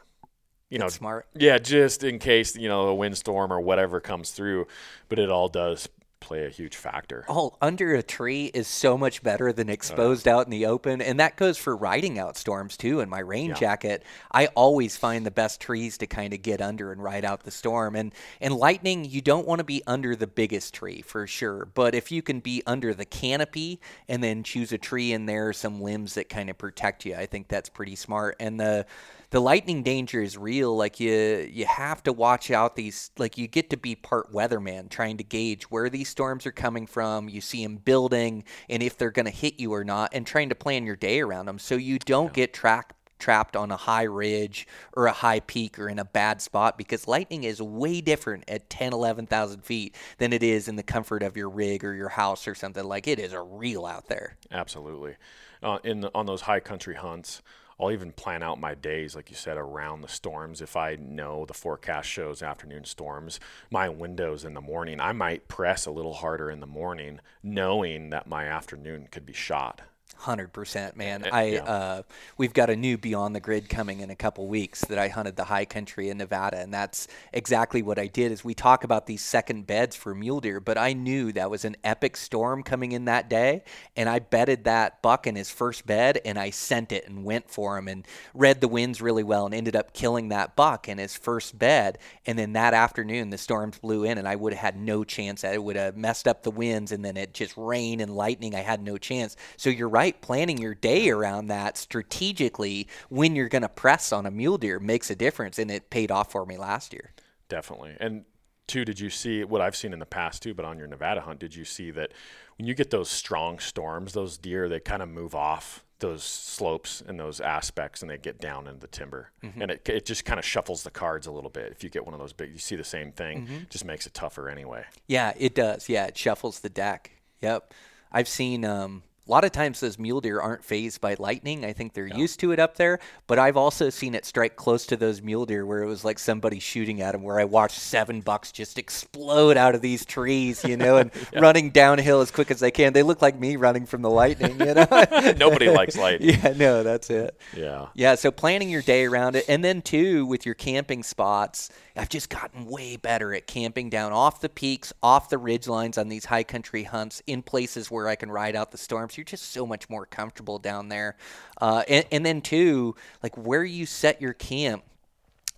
[0.69, 1.27] You That's know, smart.
[1.35, 4.67] Yeah, just in case, you know, a windstorm or whatever comes through.
[5.09, 5.89] But it all does
[6.27, 7.25] play a huge factor.
[7.29, 11.01] Oh, under a tree is so much better than exposed uh, out in the open,
[11.01, 12.99] and that goes for riding out storms too.
[12.99, 13.55] In my rain yeah.
[13.55, 14.03] jacket,
[14.33, 17.53] I always find the best trees to kind of get under and ride out the
[17.53, 17.95] storm.
[17.95, 21.95] And and lightning, you don't want to be under the biggest tree for sure, but
[21.95, 25.81] if you can be under the canopy and then choose a tree in there, some
[25.81, 28.35] limbs that kind of protect you, I think that's pretty smart.
[28.41, 28.85] And the
[29.31, 30.77] the lightning danger is real.
[30.77, 34.89] Like you you have to watch out these like you get to be part weatherman
[34.89, 37.29] trying to gauge where these storms are coming from.
[37.29, 40.49] You see them building and if they're going to hit you or not and trying
[40.51, 42.45] to plan your day around them so you don't yeah.
[42.45, 46.41] get tracked trapped on a high ridge or a high peak or in a bad
[46.43, 50.83] spot because lightning is way different at 10 11,000 feet than it is in the
[50.83, 54.07] comfort of your rig or your house or something like it is a real out
[54.09, 55.15] there absolutely
[55.63, 57.43] uh, in the, on those high country hunts
[57.79, 60.63] I'll even plan out my days, like you said, around the storms.
[60.63, 63.39] If I know the forecast shows afternoon storms,
[63.71, 68.11] my windows in the morning, I might press a little harder in the morning, knowing
[68.11, 69.83] that my afternoon could be shot.
[70.19, 71.25] Hundred percent, man.
[71.25, 71.65] Eh, I yeah.
[71.65, 72.03] uh,
[72.39, 75.37] we've got a new Beyond the Grid coming in a couple weeks that I hunted
[75.37, 78.33] the high country in Nevada, and that's exactly what I did.
[78.33, 81.65] Is we talk about these second beds for mule deer, but I knew that was
[81.65, 83.63] an epic storm coming in that day,
[83.95, 87.51] and I bedded that buck in his first bed, and I sent it and went
[87.51, 90.99] for him and read the winds really well, and ended up killing that buck in
[90.99, 91.99] his first bed.
[92.25, 95.45] And then that afternoon, the storms blew in, and I would have had no chance.
[95.45, 98.55] It would have messed up the winds, and then it just rain and lightning.
[98.55, 99.37] I had no chance.
[99.57, 104.13] So you're right right, planning your day around that strategically when you're going to press
[104.13, 107.13] on a mule deer makes a difference, and it paid off for me last year.
[107.49, 107.97] Definitely.
[108.01, 108.25] And
[108.67, 110.55] two, did you see what I've seen in the past too?
[110.55, 112.13] But on your Nevada hunt, did you see that
[112.59, 117.03] when you get those strong storms, those deer they kind of move off those slopes
[117.07, 119.63] and those aspects and they get down into the timber mm-hmm.
[119.63, 122.05] and it, it just kind of shuffles the cards a little bit if you get
[122.05, 123.57] one of those big you see the same thing mm-hmm.
[123.71, 127.73] just makes it tougher anyway yeah it does yeah it shuffles the deck yep
[128.13, 131.65] i've seen um, a lot of times those mule deer aren't phased by lightning.
[131.65, 133.01] I think they're used to it up there.
[133.27, 136.21] But I've also seen it strike close to those mule deer where it was like
[136.21, 140.63] somebody shooting at them, where I watched seven bucks just explode out of these trees,
[140.65, 141.41] you know, and yeah.
[141.41, 142.93] running downhill as quick as they can.
[142.93, 145.35] They look like me running from the lightning, you know.
[145.37, 146.39] Nobody likes lightning.
[146.41, 147.37] Yeah, no, that's it.
[147.57, 147.87] Yeah.
[147.95, 148.15] Yeah.
[148.15, 149.45] So planning your day around it.
[149.49, 154.13] And then, too, with your camping spots, I've just gotten way better at camping down
[154.13, 158.09] off the peaks, off the ridge lines on these high country hunts in places where
[158.09, 159.17] I can ride out the storms.
[159.17, 161.17] You're just so much more comfortable down there.
[161.61, 164.85] Uh, and, and then, too, like where you set your camp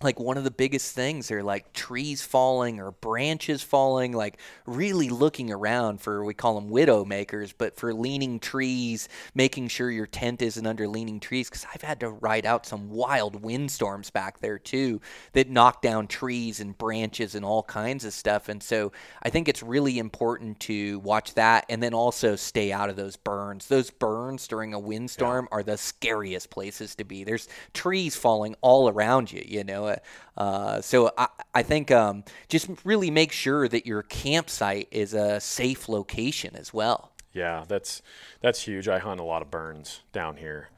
[0.01, 5.09] like one of the biggest things are like trees falling or branches falling like really
[5.09, 10.07] looking around for we call them widow makers but for leaning trees making sure your
[10.07, 14.39] tent isn't under leaning trees because i've had to ride out some wild windstorms back
[14.39, 15.01] there too
[15.33, 18.93] that knock down trees and branches and all kinds of stuff and so
[19.23, 23.17] i think it's really important to watch that and then also stay out of those
[23.17, 25.57] burns those burns during a windstorm yeah.
[25.57, 29.88] are the scariest places to be there's trees falling all around you you know
[30.37, 35.39] uh, so I, I think um, just really make sure that your campsite is a
[35.39, 37.11] safe location as well.
[37.33, 38.01] Yeah, that's
[38.41, 38.87] that's huge.
[38.87, 40.69] I hunt a lot of burns down here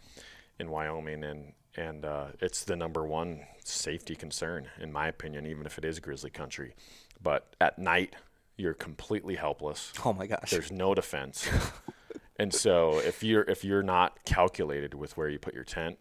[0.59, 5.65] in Wyoming, and and uh, it's the number one safety concern in my opinion, even
[5.65, 6.75] if it is grizzly country.
[7.21, 8.15] But at night,
[8.57, 9.93] you're completely helpless.
[10.05, 10.49] Oh my gosh!
[10.49, 11.47] There's no defense.
[12.37, 15.97] and so if you're if you're not calculated with where you put your tent,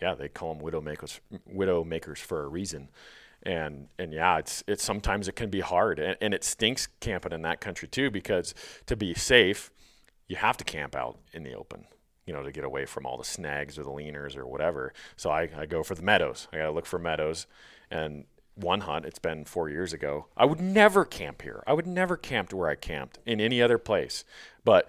[0.00, 2.88] yeah, they call them widow makers, widow makers for a reason.
[3.42, 7.32] And and yeah, it's it's sometimes it can be hard, and, and it stinks camping
[7.32, 8.54] in that country too because
[8.86, 9.70] to be safe,
[10.26, 11.86] you have to camp out in the open,
[12.26, 14.92] you know, to get away from all the snags or the leaners or whatever.
[15.16, 16.48] So I, I go for the meadows.
[16.52, 17.46] I gotta look for meadows,
[17.90, 18.24] and
[18.56, 20.26] one hunt, it's been four years ago.
[20.36, 21.62] I would never camp here.
[21.66, 24.24] I would never camp to where I camped in any other place.
[24.64, 24.88] But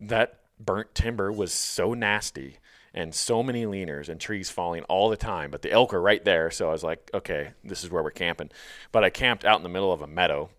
[0.00, 2.56] that burnt timber was so nasty
[2.94, 5.50] and so many leaners and trees falling all the time.
[5.50, 8.10] But the elk are right there, so I was like, okay, this is where we're
[8.10, 8.50] camping.
[8.90, 10.50] But I camped out in the middle of a meadow,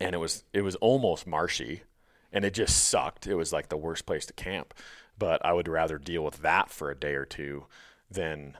[0.00, 1.82] and it was it was almost marshy,
[2.32, 3.26] and it just sucked.
[3.26, 4.74] It was like the worst place to camp.
[5.18, 7.66] But I would rather deal with that for a day or two
[8.10, 8.56] than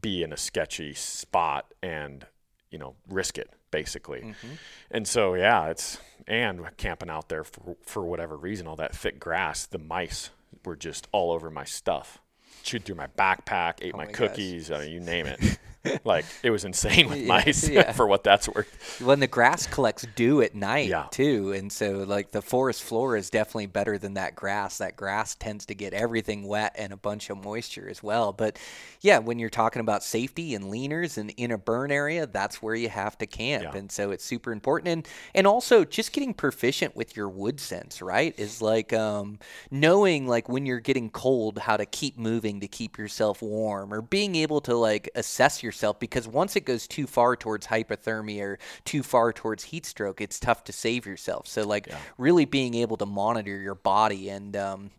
[0.00, 2.26] be in a sketchy spot and
[2.70, 4.20] you know risk it basically.
[4.20, 4.54] Mm-hmm.
[4.90, 9.20] And so yeah, it's and camping out there for for whatever reason, all that thick
[9.20, 10.30] grass, the mice
[10.64, 12.20] were just all over my stuff
[12.68, 15.58] chewed through my backpack, ate oh my, my cookies, uh, you name it.
[16.04, 17.92] like it was insane with mice yeah.
[17.98, 19.00] for what that's worth.
[19.00, 21.06] when the grass collects dew at night Yeah.
[21.10, 25.34] too and so like the forest floor is definitely better than that grass that grass
[25.36, 28.58] tends to get everything wet and a bunch of moisture as well but
[29.02, 32.74] yeah when you're talking about safety and leaners and in a burn area that's where
[32.74, 33.76] you have to camp Yeah.
[33.76, 38.02] and so it's super important and and also just getting proficient with your wood sense
[38.02, 39.38] right is like um
[39.70, 44.02] knowing like when you're getting cold how to keep moving to keep yourself warm or
[44.02, 48.58] being able to like assess yourself because once it goes too far towards hypothermia or
[48.84, 52.96] too far towards heat stroke it's tough to save yourself so like really being able
[52.96, 54.90] to monitor your body and um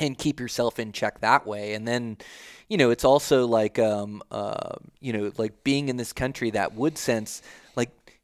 [0.00, 1.74] and keep yourself in check that way.
[1.74, 2.18] And then,
[2.68, 6.74] you know, it's also like, um, uh, you know, like being in this country, that
[6.74, 7.42] wood sense,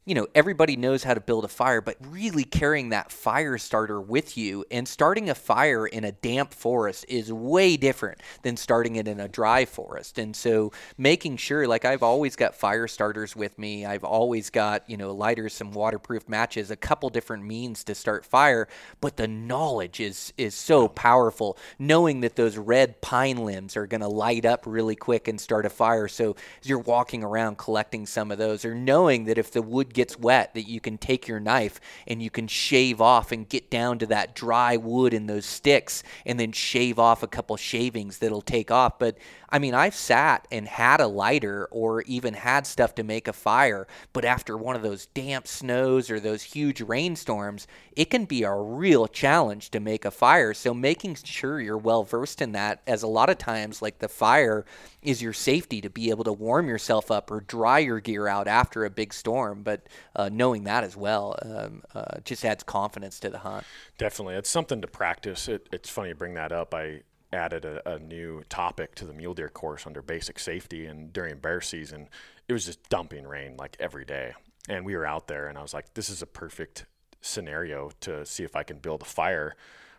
[0.09, 4.01] you know, everybody knows how to build a fire, but really carrying that fire starter
[4.01, 8.95] with you and starting a fire in a damp forest is way different than starting
[8.95, 10.17] it in a dry forest.
[10.17, 13.85] And so making sure, like, I've always got fire starters with me.
[13.85, 18.25] I've always got, you know, lighters, some waterproof matches, a couple different means to start
[18.25, 18.67] fire.
[19.01, 24.01] But the knowledge is is so powerful, knowing that those red pine limbs are going
[24.01, 26.07] to light up really quick and start a fire.
[26.07, 29.93] So as you're walking around collecting some of those, or knowing that if the wood
[29.99, 33.69] gets wet, that you can take your knife and you can shave off and get
[33.69, 38.19] down to that dry wood and those sticks, and then shave off a couple shavings
[38.19, 38.97] that'll take off.
[38.97, 39.17] But
[39.51, 43.33] I mean, I've sat and had a lighter or even had stuff to make a
[43.33, 48.43] fire, but after one of those damp snows or those huge rainstorms, it can be
[48.43, 50.53] a real challenge to make a fire.
[50.53, 54.07] So making sure you're well versed in that, as a lot of times, like the
[54.07, 54.65] fire
[55.01, 58.47] is your safety to be able to warm yourself up or dry your gear out
[58.47, 59.63] after a big storm.
[59.63, 63.65] But uh, knowing that as well um, uh, just adds confidence to the hunt.
[63.97, 65.47] Definitely, it's something to practice.
[65.47, 66.73] It, it's funny you bring that up.
[66.73, 67.01] I
[67.31, 71.37] added a, a new topic to the mule deer course under basic safety, and during
[71.37, 72.09] bear season,
[72.47, 74.33] it was just dumping rain like every day.
[74.67, 76.85] And we were out there, and I was like, "This is a perfect
[77.21, 79.55] scenario to see if I can build a fire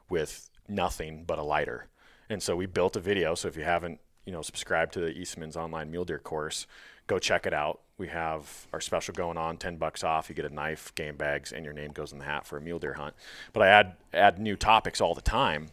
[0.09, 1.87] with nothing but a lighter."
[2.28, 3.35] And so we built a video.
[3.35, 6.66] So if you haven't, you know, subscribed to the Eastman's online mule deer course,
[7.07, 7.81] go check it out.
[7.99, 10.28] We have our special going on, ten bucks off.
[10.28, 12.61] You get a knife, game bags, and your name goes in the hat for a
[12.61, 13.14] mule deer hunt.
[13.53, 15.68] But I add add new topics all the time,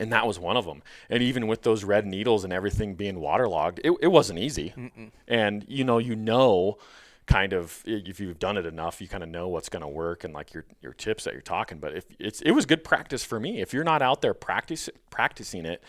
[0.00, 0.82] and that was one of them.
[1.08, 4.72] And even with those red needles and everything being waterlogged, it, it wasn't easy.
[5.28, 6.78] And you know, you know,
[7.26, 10.24] kind of if you've done it enough, you kind of know what's going to work
[10.24, 11.78] and like your your tips that you're talking.
[11.78, 13.60] But if it's it was good practice for me.
[13.60, 15.84] If you're not out there practice practicing it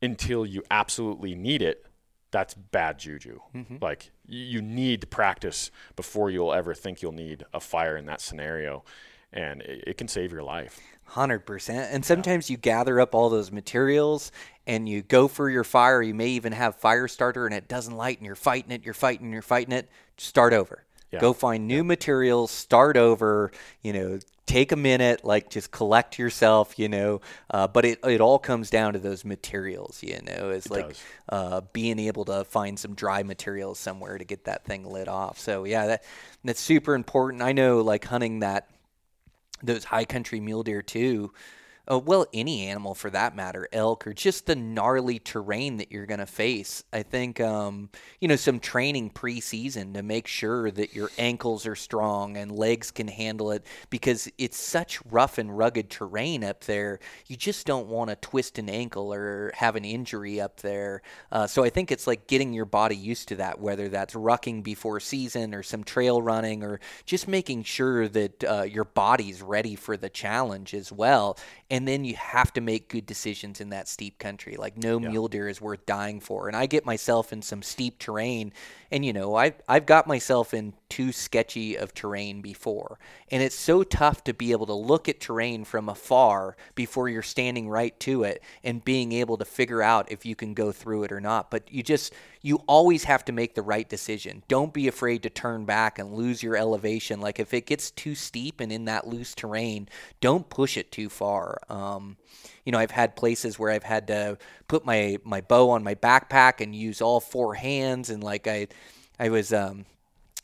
[0.00, 1.84] until you absolutely need it,
[2.30, 3.40] that's bad juju.
[3.54, 3.76] Mm-hmm.
[3.80, 8.20] Like you need to practice before you'll ever think you'll need a fire in that
[8.20, 8.84] scenario,
[9.32, 10.80] and it, it can save your life.
[11.06, 11.92] Hundred percent.
[11.92, 14.32] And sometimes you gather up all those materials
[14.66, 16.02] and you go for your fire.
[16.02, 18.84] You may even have fire starter and it doesn't light, and you're fighting it.
[18.84, 19.32] You're fighting.
[19.32, 19.88] You're fighting it.
[20.18, 20.84] Start over.
[21.12, 21.20] Yeah.
[21.20, 22.50] Go find new materials.
[22.50, 23.52] Start over.
[23.82, 25.24] You know, take a minute.
[25.24, 26.78] Like just collect yourself.
[26.78, 30.02] You know, uh, but it it all comes down to those materials.
[30.02, 30.96] You know, it's like
[31.28, 35.38] uh, being able to find some dry materials somewhere to get that thing lit off.
[35.38, 36.04] So yeah, that
[36.44, 37.42] that's super important.
[37.42, 38.68] I know, like hunting that
[39.62, 41.32] those high country mule deer too.
[41.88, 46.06] Uh, well, any animal for that matter, elk or just the gnarly terrain that you're
[46.06, 46.82] going to face.
[46.92, 51.76] I think, um, you know, some training preseason to make sure that your ankles are
[51.76, 56.98] strong and legs can handle it because it's such rough and rugged terrain up there.
[57.28, 61.02] You just don't want to twist an ankle or have an injury up there.
[61.30, 64.64] Uh, so I think it's like getting your body used to that, whether that's rucking
[64.64, 69.76] before season or some trail running or just making sure that uh, your body's ready
[69.76, 71.38] for the challenge as well.
[71.86, 74.54] Then you have to make good decisions in that steep country.
[74.56, 76.46] Like no mule deer is worth dying for.
[76.46, 78.52] And I get myself in some steep terrain,
[78.92, 83.00] and you know I've I've got myself in too sketchy of terrain before,
[83.32, 87.22] and it's so tough to be able to look at terrain from afar before you're
[87.22, 91.02] standing right to it and being able to figure out if you can go through
[91.02, 91.50] it or not.
[91.50, 92.12] But you just
[92.46, 94.40] you always have to make the right decision.
[94.46, 97.20] Don't be afraid to turn back and lose your elevation.
[97.20, 99.88] Like if it gets too steep and in that loose terrain,
[100.20, 101.58] don't push it too far.
[101.68, 102.16] Um,
[102.64, 104.38] you know, I've had places where I've had to
[104.68, 108.68] put my my bow on my backpack and use all four hands, and like I,
[109.18, 109.84] I was um,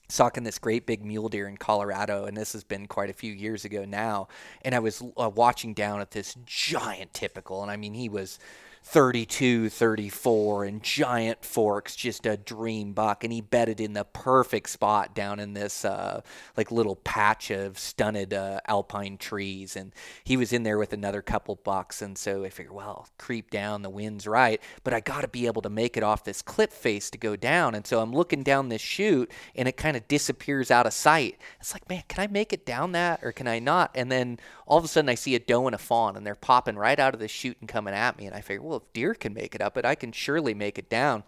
[0.08, 3.64] this great big mule deer in Colorado, and this has been quite a few years
[3.64, 4.26] ago now.
[4.64, 8.40] And I was uh, watching down at this giant typical, and I mean, he was
[8.84, 13.24] 32, 34, and giant forks, just a dream buck.
[13.24, 16.20] And he bedded in the perfect spot down in this uh,
[16.56, 19.76] like little patch of stunted uh, alpine trees.
[19.76, 19.92] And
[20.24, 22.02] he was in there with another couple bucks.
[22.02, 25.46] And so I figured, well, creep down, the wind's right, but I got to be
[25.46, 27.74] able to make it off this cliff face to go down.
[27.74, 31.38] And so I'm looking down this chute, and it kind of disappears out of sight.
[31.60, 33.92] It's like, man, can I make it down that, or can I not?
[33.94, 34.38] And then
[34.72, 36.98] all of a sudden, I see a doe and a fawn, and they're popping right
[36.98, 38.24] out of the chute and coming at me.
[38.24, 40.78] And I figure, well, if deer can make it up it, I can surely make
[40.78, 41.24] it down.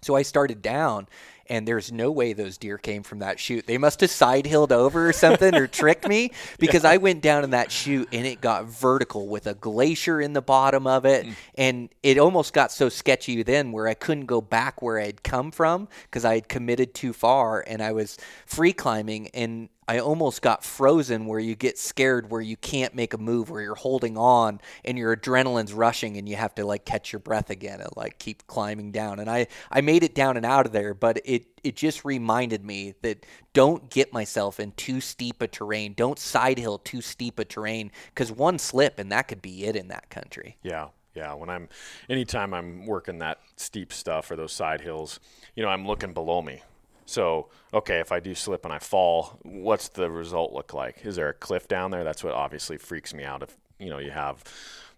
[0.00, 1.06] So I started down,
[1.46, 3.66] and there's no way those deer came from that chute.
[3.66, 6.92] They must have side hilled over or something or tricked me because yeah.
[6.92, 10.40] I went down in that chute and it got vertical with a glacier in the
[10.40, 11.26] bottom of it.
[11.26, 11.34] Mm.
[11.56, 15.50] And it almost got so sketchy then where I couldn't go back where I'd come
[15.50, 18.16] from because I had committed too far and I was
[18.46, 19.28] free climbing.
[19.34, 23.50] And I almost got frozen where you get scared where you can't make a move
[23.50, 27.18] where you're holding on and your adrenaline's rushing and you have to like catch your
[27.18, 29.18] breath again and like keep climbing down.
[29.18, 32.64] And I I made it down and out of there, but it it just reminded
[32.64, 35.94] me that don't get myself in too steep a terrain.
[35.94, 39.74] Don't side hill too steep a terrain cuz one slip and that could be it
[39.74, 40.56] in that country.
[40.62, 40.90] Yeah.
[41.16, 41.68] Yeah, when I'm
[42.08, 45.18] anytime I'm working that steep stuff or those side hills,
[45.56, 46.62] you know, I'm looking below me
[47.10, 51.04] so, okay, if I do slip and I fall, what's the result look like?
[51.04, 52.04] Is there a cliff down there?
[52.04, 53.42] That's what obviously freaks me out.
[53.42, 54.44] If you know you have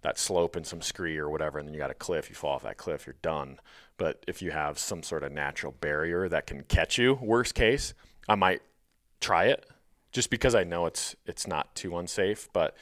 [0.02, 2.56] that slope and some scree or whatever, and then you got a cliff, you fall
[2.56, 3.58] off that cliff, you're done.
[3.96, 7.94] But if you have some sort of natural barrier that can catch you, worst case,
[8.28, 8.60] I might
[9.22, 9.64] try it
[10.12, 12.46] just because I know it's it's not too unsafe.
[12.52, 12.76] But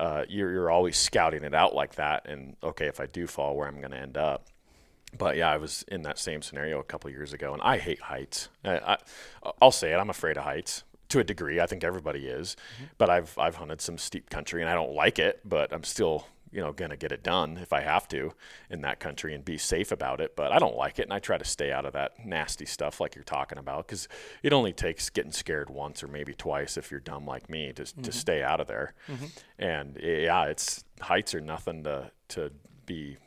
[0.00, 3.54] uh, you're you're always scouting it out like that, and okay, if I do fall,
[3.54, 4.46] where I'm going to end up
[5.16, 8.00] but yeah, I was in that same scenario a couple years ago, and I hate
[8.00, 8.48] heights.
[8.64, 8.98] I,
[9.60, 9.96] will say it.
[9.96, 11.60] I'm afraid of heights to a degree.
[11.60, 12.84] I think everybody is, mm-hmm.
[12.98, 15.40] but I've I've hunted some steep country, and I don't like it.
[15.44, 18.32] But I'm still you know gonna get it done if I have to
[18.70, 20.34] in that country and be safe about it.
[20.34, 22.98] But I don't like it, and I try to stay out of that nasty stuff
[22.98, 24.08] like you're talking about because
[24.42, 27.82] it only takes getting scared once or maybe twice if you're dumb like me to
[27.82, 28.02] mm-hmm.
[28.02, 28.94] to stay out of there.
[29.08, 29.26] Mm-hmm.
[29.58, 32.50] And yeah, it's heights are nothing to to
[32.86, 33.18] be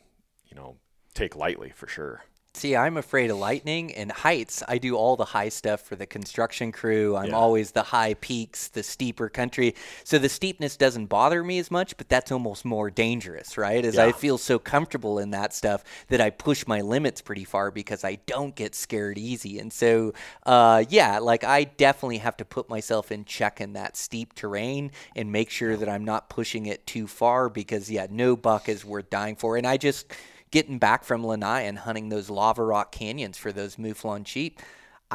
[0.47, 0.77] you know
[1.15, 2.23] take lightly for sure.
[2.55, 4.63] See, I'm afraid of lightning and heights.
[4.65, 7.17] I do all the high stuff for the construction crew.
[7.17, 7.35] I'm yeah.
[7.35, 9.75] always the high peaks, the steeper country.
[10.05, 13.83] So the steepness doesn't bother me as much, but that's almost more dangerous, right?
[13.83, 14.05] As yeah.
[14.05, 18.05] I feel so comfortable in that stuff that I push my limits pretty far because
[18.05, 19.59] I don't get scared easy.
[19.59, 20.13] And so,
[20.45, 24.91] uh, yeah, like I definitely have to put myself in check in that steep terrain
[25.13, 28.85] and make sure that I'm not pushing it too far because, yeah, no buck is
[28.85, 29.57] worth dying for.
[29.57, 30.05] And I just
[30.51, 34.59] getting back from Lanai and hunting those lava rock canyons for those mouflon sheep,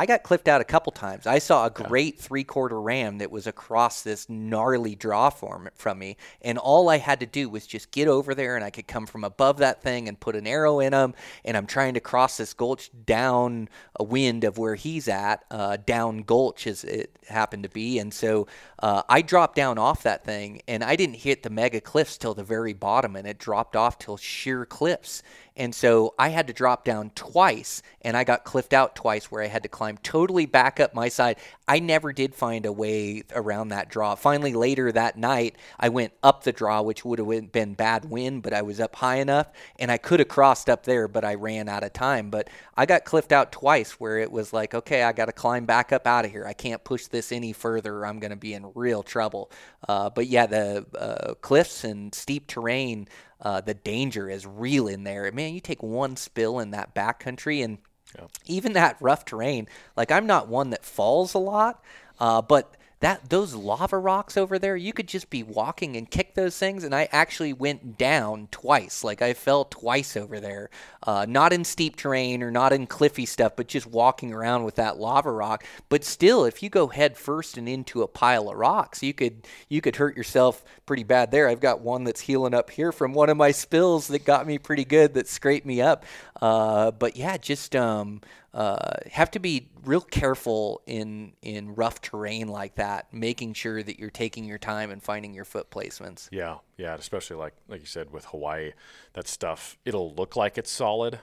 [0.01, 1.26] I got cliffed out a couple times.
[1.26, 2.22] I saw a great yeah.
[2.22, 6.96] three quarter ram that was across this gnarly draw form from me, and all I
[6.96, 9.82] had to do was just get over there, and I could come from above that
[9.82, 11.12] thing and put an arrow in him.
[11.44, 15.76] And I'm trying to cross this gulch down a wind of where he's at, uh,
[15.76, 18.46] down gulch as it happened to be, and so
[18.78, 22.32] uh, I dropped down off that thing, and I didn't hit the mega cliffs till
[22.32, 25.22] the very bottom, and it dropped off till sheer cliffs.
[25.61, 29.42] And so I had to drop down twice, and I got cliffed out twice where
[29.42, 31.36] I had to climb totally back up my side.
[31.68, 34.14] I never did find a way around that draw.
[34.14, 38.42] Finally, later that night, I went up the draw, which would have been bad wind,
[38.42, 39.48] but I was up high enough,
[39.78, 42.30] and I could have crossed up there, but I ran out of time.
[42.30, 45.66] But I got cliffed out twice where it was like, okay, I got to climb
[45.66, 46.46] back up out of here.
[46.46, 48.06] I can't push this any further.
[48.06, 49.50] I'm going to be in real trouble.
[49.86, 53.08] Uh, but yeah, the uh, cliffs and steep terrain
[53.41, 55.30] uh, the danger is real in there.
[55.32, 57.78] Man, you take one spill in that backcountry and
[58.16, 58.26] yeah.
[58.47, 59.66] even that rough terrain.
[59.97, 61.82] Like I'm not one that falls a lot,
[62.18, 66.30] uh, but that those lava rocks over there, you could just be walking and kick
[66.35, 66.85] those things.
[66.85, 69.05] And I actually went down twice.
[69.05, 70.70] Like I fell twice over there,
[71.03, 74.76] uh, not in steep terrain or not in cliffy stuff, but just walking around with
[74.76, 75.64] that lava rock.
[75.89, 79.47] But still, if you go head first and into a pile of rocks, you could
[79.68, 81.49] you could hurt yourself pretty bad there.
[81.49, 84.59] I've got one that's healing up here from one of my spills that got me
[84.59, 86.05] pretty good that scraped me up.
[86.41, 88.20] Uh, but yeah, just um,
[88.53, 93.99] uh, have to be real careful in in rough terrain like that, making sure that
[93.99, 96.19] you're taking your time and finding your foot placements.
[96.30, 98.72] Yeah, yeah, especially like like you said with Hawaii,
[99.14, 101.20] that stuff it'll look like it's solid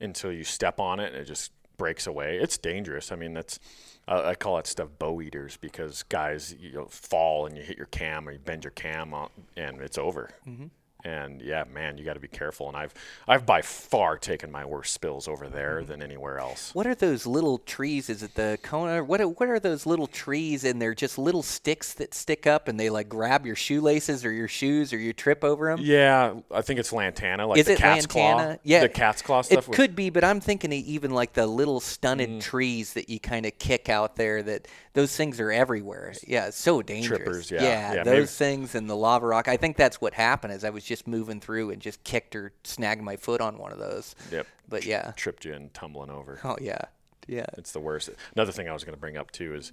[0.00, 2.38] until you step on it and it just breaks away.
[2.38, 3.10] It's dangerous.
[3.10, 3.58] I mean, that's
[4.06, 7.76] uh, I call that stuff bow eaters because guys you know, fall and you hit
[7.76, 10.30] your cam or you bend your cam on, and it's over.
[10.46, 10.66] Mm-hmm.
[11.04, 12.68] And yeah, man, you got to be careful.
[12.68, 12.94] And I've
[13.26, 15.90] I've by far taken my worst spills over there mm-hmm.
[15.90, 16.74] than anywhere else.
[16.74, 18.08] What are those little trees?
[18.10, 19.04] Is it the Kona?
[19.04, 20.64] What are, what are those little trees?
[20.64, 24.32] And they're just little sticks that stick up, and they like grab your shoelaces or
[24.32, 25.84] your shoes, or you trip over them.
[25.84, 28.54] Yeah, I think it's lantana, like Is the it cat's lantana?
[28.54, 28.60] claw.
[28.62, 29.68] Yeah, the cat's claw stuff.
[29.68, 32.40] It could be, but I'm thinking even like the little stunted mm.
[32.40, 34.42] trees that you kind of kick out there.
[34.42, 36.12] That those things are everywhere.
[36.26, 37.18] Yeah, it's so dangerous.
[37.18, 37.62] Trippers, yeah.
[37.62, 39.48] yeah, Yeah, those maybe- things and the lava rock.
[39.48, 40.52] I think that's what happened.
[40.52, 43.70] Is I was just moving through and just kicked or snagged my foot on one
[43.70, 44.16] of those.
[44.32, 44.44] Yep.
[44.68, 45.12] But yeah.
[45.14, 46.40] tripped you and tumbling over.
[46.42, 46.80] Oh yeah.
[47.28, 47.46] Yeah.
[47.56, 48.10] It's the worst.
[48.34, 49.70] Another thing I was going to bring up too is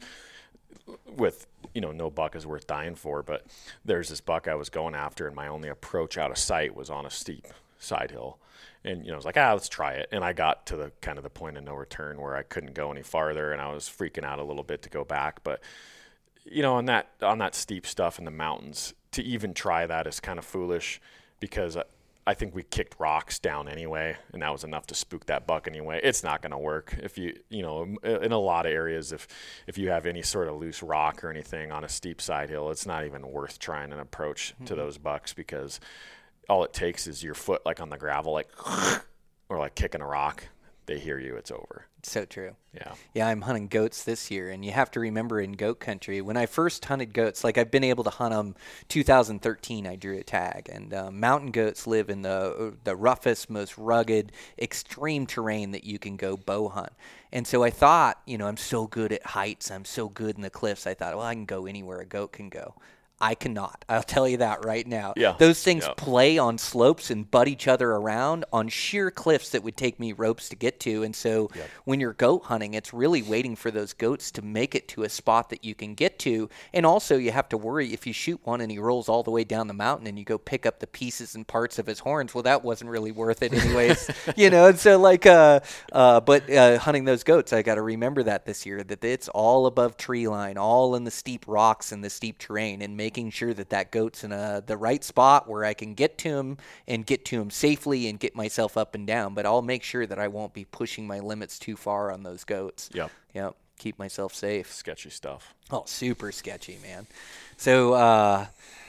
[1.15, 3.47] with you know no buck is worth dying for, but
[3.83, 6.91] there's this buck I was going after, and my only approach out of sight was
[6.91, 7.47] on a steep
[7.79, 8.37] side hill,
[8.83, 10.91] and you know I was like ah let's try it, and I got to the
[11.01, 13.73] kind of the point of no return where I couldn't go any farther, and I
[13.73, 15.61] was freaking out a little bit to go back, but
[16.45, 20.07] you know on that on that steep stuff in the mountains to even try that
[20.07, 21.01] is kind of foolish
[21.39, 21.77] because.
[21.77, 21.83] I,
[22.27, 25.65] I think we kicked rocks down anyway, and that was enough to spook that buck
[25.65, 26.01] anyway.
[26.03, 29.29] It's not going to work if you, you know, in a lot of areas, if
[29.65, 32.69] if you have any sort of loose rock or anything on a steep side hill,
[32.69, 34.75] it's not even worth trying an approach to mm-hmm.
[34.75, 35.79] those bucks because
[36.49, 38.49] all it takes is your foot like on the gravel, like
[39.49, 40.43] or like kicking a rock.
[40.85, 41.85] They hear you, it's over.
[42.07, 42.55] So true.
[42.73, 42.93] Yeah.
[43.13, 46.37] Yeah, I'm hunting goats this year, and you have to remember in goat country, when
[46.37, 48.55] I first hunted goats, like I've been able to hunt them.
[48.87, 53.77] 2013, I drew a tag, and uh, mountain goats live in the the roughest, most
[53.77, 56.93] rugged, extreme terrain that you can go bow hunt.
[57.33, 60.41] And so I thought, you know, I'm so good at heights, I'm so good in
[60.41, 60.87] the cliffs.
[60.87, 62.75] I thought, well, I can go anywhere a goat can go.
[63.19, 63.83] I cannot.
[63.89, 65.13] I'll tell you that right now.
[65.15, 65.35] Yeah.
[65.39, 65.93] Those things Yeah.
[65.97, 70.11] play on slopes and butt each other around on sheer cliffs that would take me
[70.13, 71.01] ropes to get to.
[71.03, 71.49] And so
[71.85, 75.09] when you're goat hunting, it's really waiting for those goats to make it to a
[75.09, 76.47] spot that you can get to.
[76.73, 79.31] And also, you have to worry if you shoot one and he rolls all the
[79.31, 81.99] way down the mountain and you go pick up the pieces and parts of his
[81.99, 82.35] horns.
[82.35, 84.11] Well, that wasn't really worth it, anyways.
[84.37, 85.61] you know, and so like, uh,
[85.91, 89.27] uh, but uh, hunting those goats, I got to remember that this year that it's
[89.29, 93.29] all above tree line, all in the steep rocks and the steep terrain, and making
[93.29, 96.57] sure that that goat's in a, the right spot where I can get to him
[96.89, 99.33] and get to him safely and get myself up and down.
[99.33, 102.43] But I'll make sure that I won't be pushing my limits too far on those
[102.43, 102.89] goats.
[102.93, 103.09] Yep.
[103.33, 103.55] Yep.
[103.79, 104.73] Keep myself safe.
[104.73, 105.55] Sketchy stuff.
[105.71, 107.07] Oh, super sketchy, man.
[107.55, 108.47] So uh,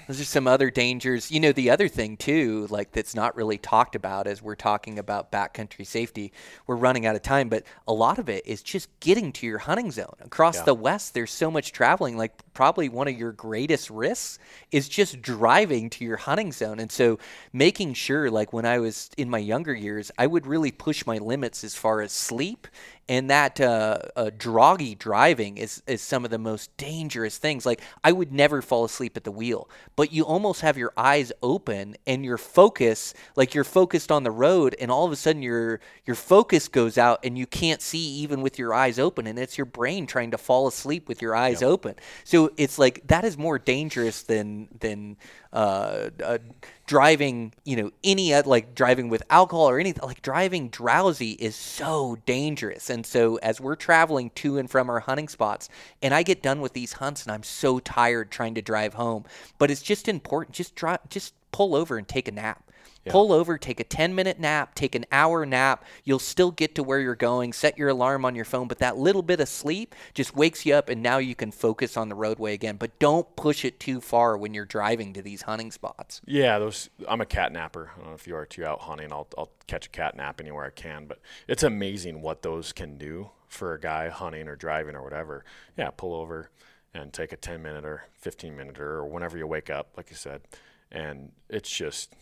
[0.09, 1.31] those are some other dangers.
[1.31, 4.99] You know, the other thing too, like that's not really talked about as we're talking
[4.99, 6.33] about backcountry safety.
[6.67, 9.59] We're running out of time, but a lot of it is just getting to your
[9.59, 10.15] hunting zone.
[10.23, 10.65] Across Yeah.
[10.65, 12.17] the West, there's so much traveling.
[12.17, 14.39] Like probably one of your greatest risks
[14.73, 16.81] is just driving to your hunting zone.
[16.81, 17.19] And so
[17.53, 21.19] making sure, like when I was in my younger years, I would really push my
[21.19, 22.67] limits as far as sleep
[23.09, 27.65] and that uh, uh, droggy driving is, is some of the most dangerous things.
[27.65, 31.33] Like I would never fall asleep at the wheel, but you almost have your eyes
[31.43, 35.43] open and your focus, like you're focused on the road, and all of a sudden
[35.43, 39.39] your your focus goes out and you can't see even with your eyes open, and
[39.39, 41.95] it's your brain trying to fall asleep with your eyes open.
[42.25, 45.17] So it's like that is more dangerous than than
[45.53, 46.39] uh, uh,
[46.87, 50.03] driving, you know, any like driving with alcohol or anything.
[50.03, 52.91] Like driving drowsy is so dangerous.
[52.91, 55.69] And so as we're traveling to and from our hunting spots,
[56.03, 59.25] and I get done with these hunts, and I'm so tired trying to drive home,
[59.59, 60.55] but it's just important.
[60.55, 62.65] Just drive, just pull over and take a nap.
[63.11, 65.85] Pull over, take a 10 minute nap, take an hour nap.
[66.05, 67.53] You'll still get to where you're going.
[67.53, 70.75] Set your alarm on your phone, but that little bit of sleep just wakes you
[70.75, 72.77] up and now you can focus on the roadway again.
[72.77, 76.21] But don't push it too far when you're driving to these hunting spots.
[76.27, 76.91] Yeah, those.
[77.09, 77.93] I'm a cat napper.
[77.95, 79.13] I don't know if you are too out hunting.
[79.13, 81.07] I'll I'll catch a cat nap anywhere I can.
[81.07, 85.45] But it's amazing what those can do for a guy hunting or driving or whatever.
[85.77, 86.51] Yeah, pull over
[86.95, 90.17] and take a 10 minute or 15 minute or whenever you wake up, like you
[90.17, 90.43] said.
[90.91, 92.15] And it's just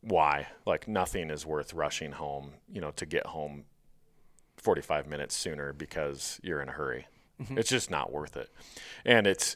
[0.00, 2.54] why like nothing is worth rushing home.
[2.72, 3.64] You know, to get home
[4.56, 7.06] 45 minutes sooner because you're in a hurry.
[7.50, 8.50] It's just not worth it.
[9.04, 9.54] And it's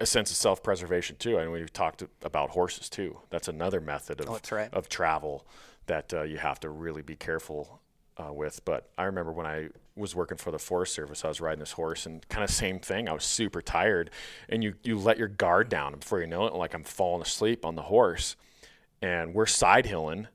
[0.00, 1.36] a sense of self-preservation too.
[1.36, 3.18] And we've talked about horses too.
[3.28, 4.72] That's another method of Oh, right.
[4.72, 5.46] of travel
[5.86, 7.80] that uh, you have to really be careful
[8.16, 8.64] uh, with.
[8.64, 11.72] But I remember when I was working for the Forest Service, I was riding this
[11.72, 13.08] horse, and kind of same thing.
[13.08, 14.10] I was super tired,
[14.48, 16.54] and you you let your guard down and before you know it.
[16.54, 18.36] Like I'm falling asleep on the horse,
[19.00, 20.28] and we're side hilling,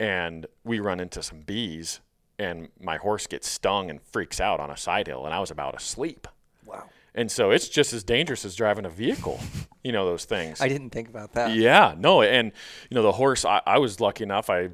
[0.00, 2.00] and we run into some bees,
[2.38, 5.50] and my horse gets stung and freaks out on a side hill, and I was
[5.50, 6.26] about asleep.
[6.64, 6.88] Wow.
[7.14, 9.40] And so it's just as dangerous as driving a vehicle,
[9.82, 10.60] you know, those things.
[10.60, 11.52] I didn't think about that.
[11.52, 12.52] Yeah, no, and
[12.88, 13.44] you know the horse.
[13.44, 14.48] I, I was lucky enough.
[14.48, 14.70] I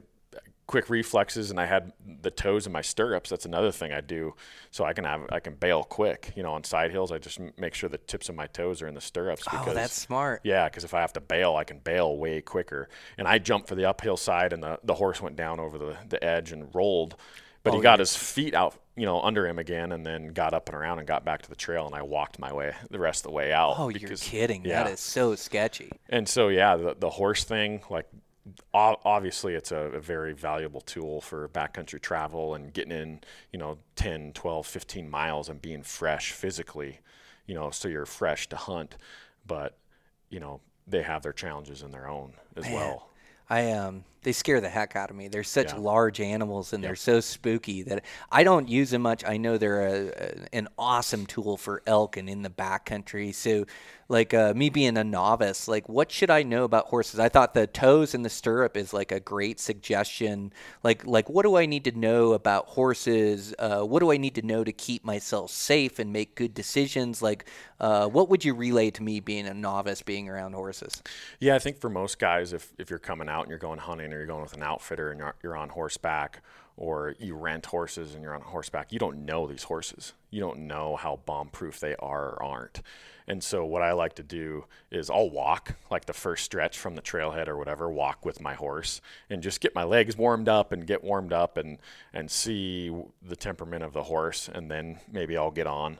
[0.66, 1.92] quick reflexes and I had
[2.22, 3.30] the toes in my stirrups.
[3.30, 4.34] That's another thing I do,
[4.70, 6.32] so I can have I can bail quick.
[6.36, 8.88] You know, on side hills, I just make sure the tips of my toes are
[8.88, 9.44] in the stirrups.
[9.48, 10.40] Oh, because, oh, that's smart.
[10.44, 12.88] Yeah, because if I have to bail, I can bail way quicker.
[13.18, 15.96] And I jumped for the uphill side, and the the horse went down over the
[16.08, 17.16] the edge and rolled.
[17.62, 18.02] But oh, he got yeah.
[18.02, 21.08] his feet out, you know, under him again, and then got up and around and
[21.08, 21.86] got back to the trail.
[21.86, 23.76] And I walked my way the rest of the way out.
[23.78, 24.66] Oh, because, you're kidding!
[24.66, 24.84] Yeah.
[24.84, 25.90] That is so sketchy.
[26.10, 28.06] And so, yeah, the the horse thing, like
[28.74, 33.20] obviously it's a, a, very valuable tool for backcountry travel and getting in
[33.52, 37.00] you know 10 12 15 miles and being fresh physically
[37.46, 38.96] you know so you're fresh to hunt.
[39.46, 39.76] But
[40.30, 43.08] you know they have their challenges in their own as Man, well.
[43.48, 45.28] I um they scare the heck out of me.
[45.28, 45.78] They're such yeah.
[45.78, 46.88] large animals and yep.
[46.88, 49.22] they're so spooky that I don't use them much.
[49.24, 53.34] I know they're a, a, an awesome tool for elk and in the backcountry.
[53.34, 53.66] So,
[54.06, 57.18] like uh, me being a novice, like what should I know about horses?
[57.20, 60.52] I thought the toes in the stirrup is like a great suggestion.
[60.82, 63.54] Like, like what do I need to know about horses?
[63.58, 67.22] Uh, what do I need to know to keep myself safe and make good decisions?
[67.22, 67.46] Like,
[67.80, 71.02] uh, what would you relay to me being a novice, being around horses?
[71.40, 74.12] Yeah, I think for most guys, if if you're coming out and you're going hunting
[74.14, 76.42] or you're going with an outfitter and you're, you're on horseback
[76.76, 80.12] or you rent horses and you're on horseback, you don't know these horses.
[80.30, 82.82] You don't know how bomb proof they are or aren't.
[83.26, 86.94] And so what I like to do is I'll walk like the first stretch from
[86.94, 89.00] the trailhead or whatever, walk with my horse
[89.30, 91.78] and just get my legs warmed up and get warmed up and
[92.12, 95.98] and see the temperament of the horse and then maybe I'll get on.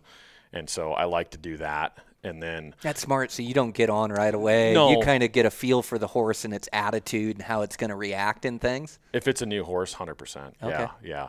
[0.53, 3.91] And so I like to do that and then that's smart so you don't get
[3.91, 4.72] on right away.
[4.72, 7.62] No, you kind of get a feel for the horse and its attitude and how
[7.62, 8.99] it's going to react in things?
[9.12, 10.53] If it's a new horse 100% okay.
[10.62, 11.29] yeah yeah.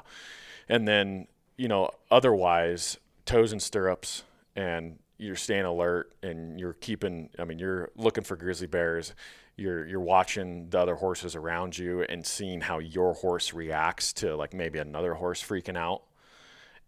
[0.69, 1.27] And then
[1.57, 4.23] you know otherwise toes and stirrups
[4.55, 9.13] and you're staying alert and you're keeping i mean you're looking for grizzly bears.
[9.57, 14.35] You're you're watching the other horses around you and seeing how your horse reacts to
[14.35, 16.03] like maybe another horse freaking out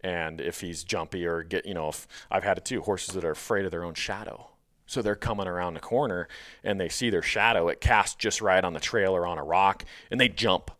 [0.00, 3.24] and if he's jumpy or get you know if I've had it too horses that
[3.24, 4.50] are afraid of their own shadow.
[4.86, 6.28] So they're coming around the corner
[6.64, 9.44] and they see their shadow it casts just right on the trail or on a
[9.44, 10.70] rock and they jump.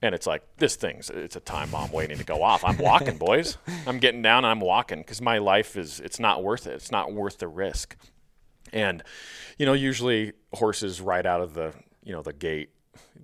[0.00, 2.64] And it's like this thing's it's a time bomb waiting to go off.
[2.64, 3.58] I'm walking boys.
[3.86, 6.74] I'm getting down and i'm walking because my life is it's not worth it.
[6.74, 7.96] It's not worth the risk.
[8.72, 9.02] And
[9.58, 11.74] you know usually horses right out of the
[12.04, 12.70] you know the gate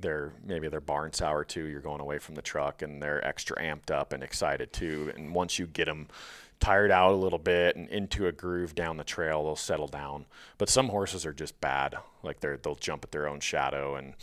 [0.00, 1.64] they're maybe they're barn sour too.
[1.64, 5.12] You're going away from the truck and they're extra amped up and excited too.
[5.14, 6.08] And once you get them
[6.60, 10.26] tired out a little bit and into a groove down the trail, they'll settle down.
[10.58, 11.96] But some horses are just bad.
[12.22, 14.14] Like they're they'll jump at their own shadow and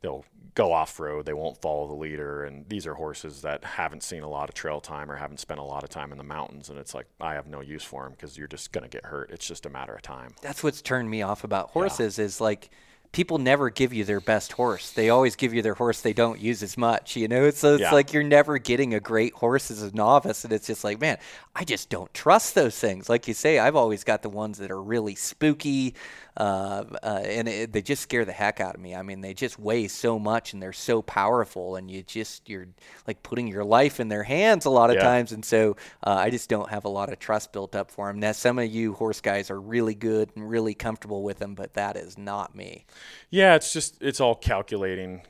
[0.00, 1.26] they'll go off road.
[1.26, 2.44] They won't follow the leader.
[2.44, 5.60] And these are horses that haven't seen a lot of trail time or haven't spent
[5.60, 6.70] a lot of time in the mountains.
[6.70, 9.04] And it's like, I have no use for them because you're just going to get
[9.04, 9.30] hurt.
[9.30, 10.34] It's just a matter of time.
[10.42, 12.24] That's what's turned me off about horses yeah.
[12.24, 12.70] is like,
[13.12, 14.90] people never give you their best horse.
[14.92, 17.50] They always give you their horse they don't use as much, you know?
[17.50, 17.92] So it's yeah.
[17.92, 20.44] like you're never getting a great horse as a novice.
[20.44, 21.18] And it's just like, man,
[21.54, 23.08] I just don't trust those things.
[23.08, 25.94] Like you say, I've always got the ones that are really spooky,
[26.36, 28.94] uh, uh, and it, they just scare the heck out of me.
[28.94, 32.68] I mean, they just weigh so much and they're so powerful, and you just you're
[33.06, 35.02] like putting your life in their hands a lot of yeah.
[35.02, 38.08] times, and so uh, I just don't have a lot of trust built up for
[38.08, 38.20] them.
[38.20, 41.74] Now, some of you horse guys are really good and really comfortable with them, but
[41.74, 42.86] that is not me.
[43.30, 45.22] Yeah, it's just it's all calculating,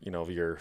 [0.00, 0.58] you know, your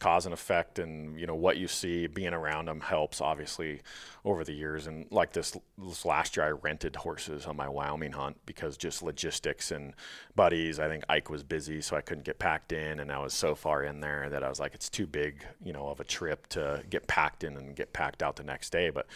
[0.00, 3.80] cause and effect and you know what you see being around them helps obviously
[4.24, 4.86] over the years.
[4.86, 9.02] And like this, this last year I rented horses on my Wyoming hunt because just
[9.02, 9.94] logistics and
[10.34, 10.80] buddies.
[10.80, 13.54] I think Ike was busy so I couldn't get packed in and I was so
[13.54, 16.46] far in there that I was like it's too big you know of a trip
[16.48, 18.90] to get packed in and get packed out the next day.
[18.90, 19.06] But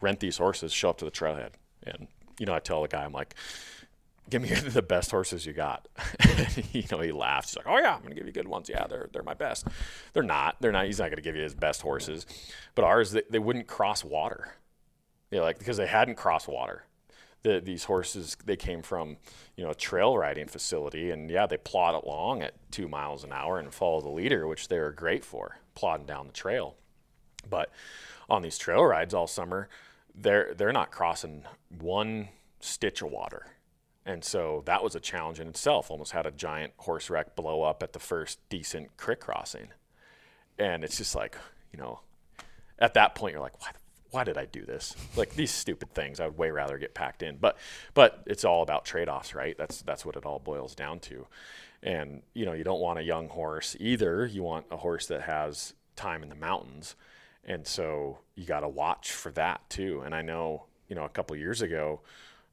[0.00, 1.50] rent these horses show up to the trailhead.
[1.86, 2.06] And
[2.38, 3.34] you know I tell the guy I'm like
[4.30, 5.88] give me the best horses you got.
[6.72, 7.50] you know, he laughs.
[7.50, 8.68] He's like, oh yeah, I'm gonna give you good ones.
[8.68, 9.66] Yeah, they're they're my best.
[10.12, 10.56] They're not.
[10.60, 10.86] They're not.
[10.86, 12.26] He's not gonna give you his best horses,
[12.74, 14.54] but ours they, they wouldn't cross water.
[15.30, 16.84] Yeah, like because they hadn't crossed water.
[17.42, 19.18] The, these horses they came from
[19.54, 23.32] you know a trail riding facility and yeah they plod along at two miles an
[23.32, 26.74] hour and follow the leader which they are great for plodding down the trail
[27.50, 27.70] but
[28.30, 29.68] on these trail rides all summer
[30.14, 33.44] they're they're not crossing one stitch of water
[34.06, 35.90] and so that was a challenge in itself.
[35.90, 39.68] Almost had a giant horse wreck blow up at the first decent creek crossing.
[40.58, 41.36] And it's just like,
[41.72, 42.00] you know,
[42.78, 43.70] at that point you're like, why,
[44.10, 44.94] why did I do this?
[45.16, 47.36] Like these stupid things, I would way rather get packed in.
[47.36, 47.56] But
[47.94, 49.56] but it's all about trade-offs, right?
[49.56, 51.26] That's that's what it all boils down to.
[51.82, 54.26] And you know, you don't want a young horse either.
[54.26, 56.94] You want a horse that has time in the mountains.
[57.44, 60.02] And so you got to watch for that too.
[60.04, 62.00] And I know, you know, a couple years ago,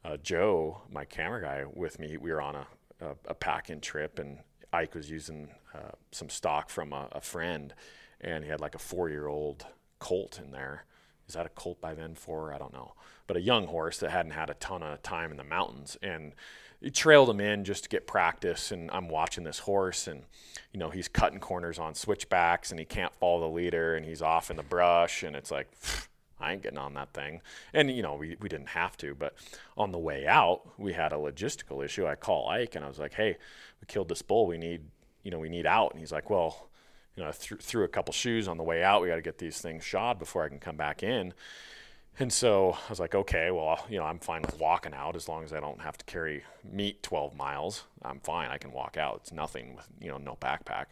[0.04, 2.18] uh, Joe, my camera guy, with me.
[2.18, 2.68] We were on a,
[3.02, 4.39] a, a pack-in trip, and
[4.74, 7.74] Ike was using uh, some stock from a, a friend,
[8.20, 9.66] and he had like a four-year-old
[9.99, 10.86] colt in there.
[11.28, 12.16] Is that a colt by then?
[12.16, 12.54] Four?
[12.54, 12.93] I don't know.
[13.28, 16.34] But a young horse that hadn't had a ton of time in the mountains, and
[16.82, 18.72] he trailed him in just to get practice.
[18.72, 20.24] And I'm watching this horse, and
[20.74, 24.22] you know he's cutting corners on switchbacks, and he can't follow the leader, and he's
[24.22, 25.70] off in the brush, and it's like.
[26.42, 27.42] I ain't getting on that thing.
[27.74, 29.16] And, you know, we, we didn't have to.
[29.16, 29.36] But
[29.78, 32.08] on the way out, we had a logistical issue.
[32.08, 33.38] I call Ike and I was like, hey,
[33.80, 34.48] we killed this bull.
[34.48, 34.84] We need,
[35.24, 35.92] you know, we need out.
[35.92, 36.70] And he's like, well,
[37.16, 39.02] you know, I th- threw a couple shoes on the way out.
[39.02, 41.34] We got to get these things shod before I can come back in.
[42.20, 45.30] And so I was like, okay, well, you know, I'm fine with walking out as
[45.30, 47.86] long as I don't have to carry meat 12 miles.
[48.01, 48.50] I'm fine.
[48.50, 49.22] I can walk out.
[49.22, 50.88] It's nothing with, you know, no backpack.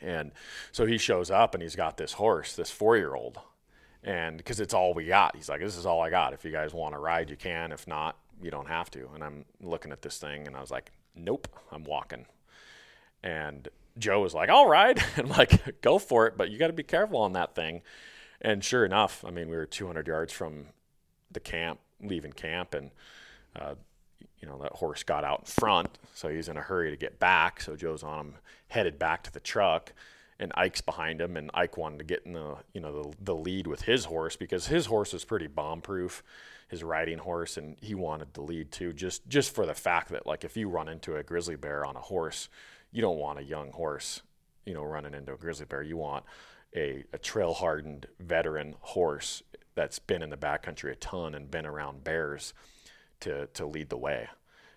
[0.00, 0.32] And
[0.70, 3.40] so he shows up and he's got this horse, this four year old.
[4.04, 6.32] And because it's all we got, he's like, this is all I got.
[6.32, 7.72] If you guys want to ride, you can.
[7.72, 9.08] If not, you don't have to.
[9.14, 12.26] And I'm looking at this thing and I was like, nope, I'm walking.
[13.22, 13.68] And
[13.98, 14.98] Joe was like, all right.
[15.16, 16.36] And like, go for it.
[16.36, 17.82] But you got to be careful on that thing.
[18.40, 20.66] And sure enough, I mean, we were 200 yards from
[21.30, 22.90] the camp, leaving camp, and
[23.56, 23.74] uh,
[24.40, 27.18] you know that horse got out in front, so he's in a hurry to get
[27.18, 27.60] back.
[27.60, 28.34] So Joe's on him,
[28.68, 29.92] headed back to the truck,
[30.40, 33.34] and Ike's behind him, and Ike wanted to get in the you know the, the
[33.34, 36.22] lead with his horse because his horse was pretty bomb proof,
[36.68, 40.26] his riding horse, and he wanted the lead too, just just for the fact that
[40.26, 42.48] like if you run into a grizzly bear on a horse,
[42.92, 44.22] you don't want a young horse,
[44.64, 45.82] you know, running into a grizzly bear.
[45.82, 46.24] You want
[46.74, 49.42] a, a trail hardened veteran horse
[49.74, 52.52] that's been in the backcountry a ton and been around bears
[53.20, 54.28] to, to lead the way.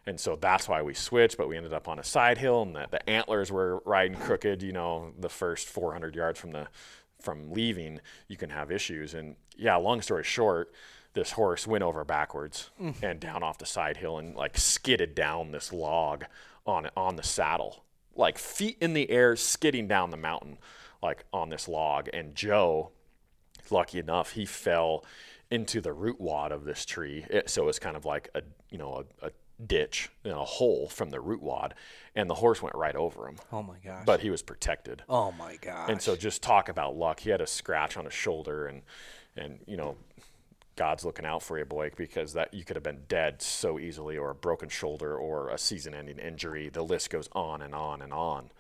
[0.06, 2.76] And so that's why we switched, but we ended up on a side hill and
[2.76, 6.68] the, the antlers were riding crooked, you know, the first 400 yards from the,
[7.20, 9.14] from leaving, you can have issues.
[9.14, 10.74] And yeah, long story short,
[11.14, 12.96] this horse went over backwards mm.
[13.04, 16.26] and down off the side hill and like skidded down this log
[16.66, 17.84] on, on the saddle,
[18.16, 20.58] like feet in the air, skidding down the mountain
[21.02, 22.10] like on this log.
[22.14, 22.92] And Joe,
[23.70, 25.06] lucky enough, he fell
[25.50, 27.26] into the root wad of this tree.
[27.30, 29.32] It, so it's kind of like a you know a, a
[29.66, 31.74] ditch, know, a hole from the root wad,
[32.16, 33.38] and the horse went right over him.
[33.52, 34.04] Oh my gosh!
[34.06, 35.04] But he was protected.
[35.10, 35.90] Oh my gosh!
[35.90, 37.20] And so just talk about luck.
[37.22, 38.82] He had a scratch on his shoulder, and
[39.36, 39.98] and you know.
[40.78, 44.18] God's looking out for you, Blake, because that you could have been dead so easily,
[44.18, 46.70] or a broken shoulder, or a season-ending injury.
[46.70, 48.52] The list goes on and on and on.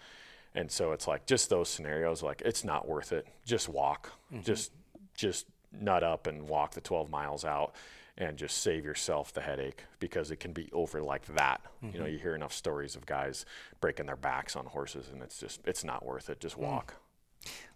[0.54, 3.26] And so it's like just those scenarios, like it's not worth it.
[3.46, 4.44] Just walk, mm-hmm.
[4.44, 4.72] just
[5.16, 7.74] just nut up and walk the 12 miles out
[8.22, 11.62] and just save yourself the headache because it can be over like that.
[11.64, 11.88] Mm-hmm.
[11.88, 12.14] You know, mm-hmm.
[12.14, 13.46] you hear enough stories of guys
[13.80, 16.40] breaking their backs on horses and it's just it's not worth it.
[16.40, 16.62] Just mm.
[16.62, 16.96] walk.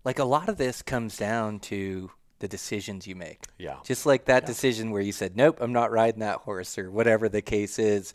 [0.04, 3.46] Like a lot of this comes down to the decisions you make.
[3.58, 3.78] Yeah.
[3.84, 4.48] Just like that yeah.
[4.48, 8.14] decision where you said, "Nope, I'm not riding that horse," or whatever the case is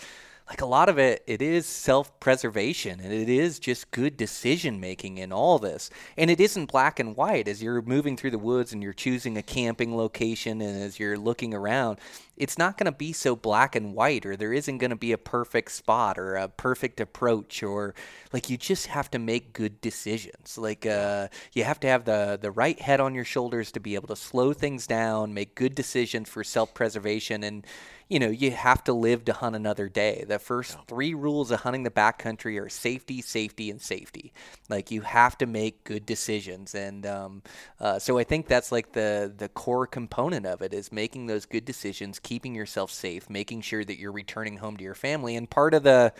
[0.51, 5.16] like a lot of it it is self-preservation and it is just good decision making
[5.16, 5.90] in all this.
[6.18, 7.47] And it isn't black and white.
[7.47, 11.16] As you're moving through the woods and you're choosing a camping location and as you're
[11.16, 11.98] looking around
[12.36, 15.12] it's not going to be so black and white or there isn't going to be
[15.12, 17.94] a perfect spot or a perfect approach or
[18.32, 20.56] like you just have to make good decisions.
[20.56, 23.94] Like uh, you have to have the the right head on your shoulders to be
[23.94, 27.66] able to slow things down make good decisions for self-preservation and
[28.11, 30.24] you know, you have to live to hunt another day.
[30.27, 34.32] The first three rules of hunting the backcountry are safety, safety, and safety.
[34.69, 37.43] Like you have to make good decisions, and um,
[37.78, 41.47] uh, so I think that's like the the core component of it is making those
[41.47, 45.49] good decisions, keeping yourself safe, making sure that you're returning home to your family, and
[45.49, 46.12] part of the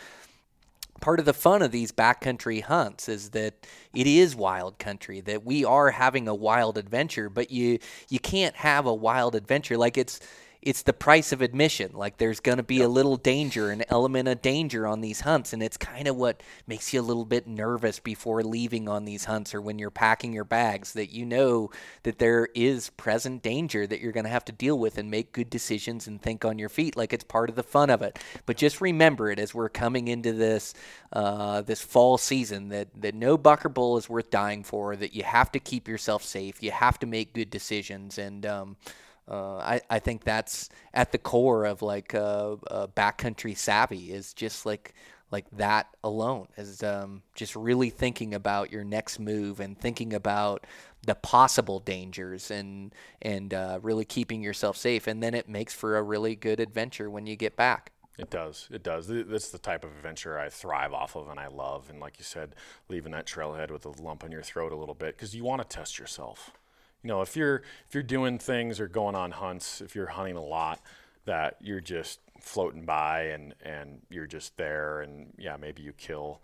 [1.01, 3.55] part of the fun of these backcountry hunts is that
[3.93, 8.55] it is wild country that we are having a wild adventure but you you can't
[8.55, 10.19] have a wild adventure like it's
[10.61, 11.91] it's the price of admission.
[11.93, 12.85] Like there's going to be yep.
[12.85, 16.43] a little danger, an element of danger on these hunts, and it's kind of what
[16.67, 20.33] makes you a little bit nervous before leaving on these hunts or when you're packing
[20.33, 20.93] your bags.
[20.93, 21.71] That you know
[22.03, 25.33] that there is present danger that you're going to have to deal with and make
[25.33, 26.95] good decisions and think on your feet.
[26.95, 28.19] Like it's part of the fun of it.
[28.45, 30.75] But just remember it as we're coming into this
[31.11, 34.95] uh, this fall season that that no buck or bull is worth dying for.
[34.95, 36.61] That you have to keep yourself safe.
[36.61, 38.45] You have to make good decisions and.
[38.45, 38.75] Um,
[39.31, 44.33] uh, I, I think that's at the core of like uh, uh, backcountry savvy is
[44.33, 44.93] just like
[45.31, 50.67] like that alone is um, just really thinking about your next move and thinking about
[51.05, 55.95] the possible dangers and and uh, really keeping yourself safe and then it makes for
[55.95, 57.93] a really good adventure when you get back.
[58.17, 58.67] It does.
[58.69, 59.07] It does.
[59.07, 61.89] That's the type of adventure I thrive off of and I love.
[61.89, 62.55] And like you said,
[62.89, 65.61] leaving that trailhead with a lump in your throat a little bit because you want
[65.61, 66.51] to test yourself
[67.03, 70.35] you know, if you're if you're doing things or going on hunts, if you're hunting
[70.35, 70.81] a lot,
[71.25, 76.41] that you're just floating by and and you're just there, and yeah, maybe you kill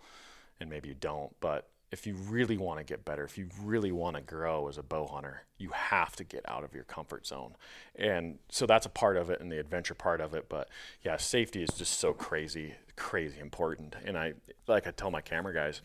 [0.60, 1.34] and maybe you don't.
[1.40, 4.76] But if you really want to get better, if you really want to grow as
[4.76, 7.54] a bow hunter, you have to get out of your comfort zone.
[7.94, 10.48] And so that's a part of it and the adventure part of it.
[10.48, 10.68] But
[11.02, 13.96] yeah, safety is just so crazy, crazy important.
[14.04, 14.34] And I,
[14.66, 15.80] like I tell my camera guys,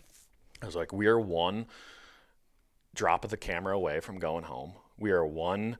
[0.61, 1.67] I was like, we are one
[2.93, 4.73] drop of the camera away from going home.
[4.97, 5.77] We are one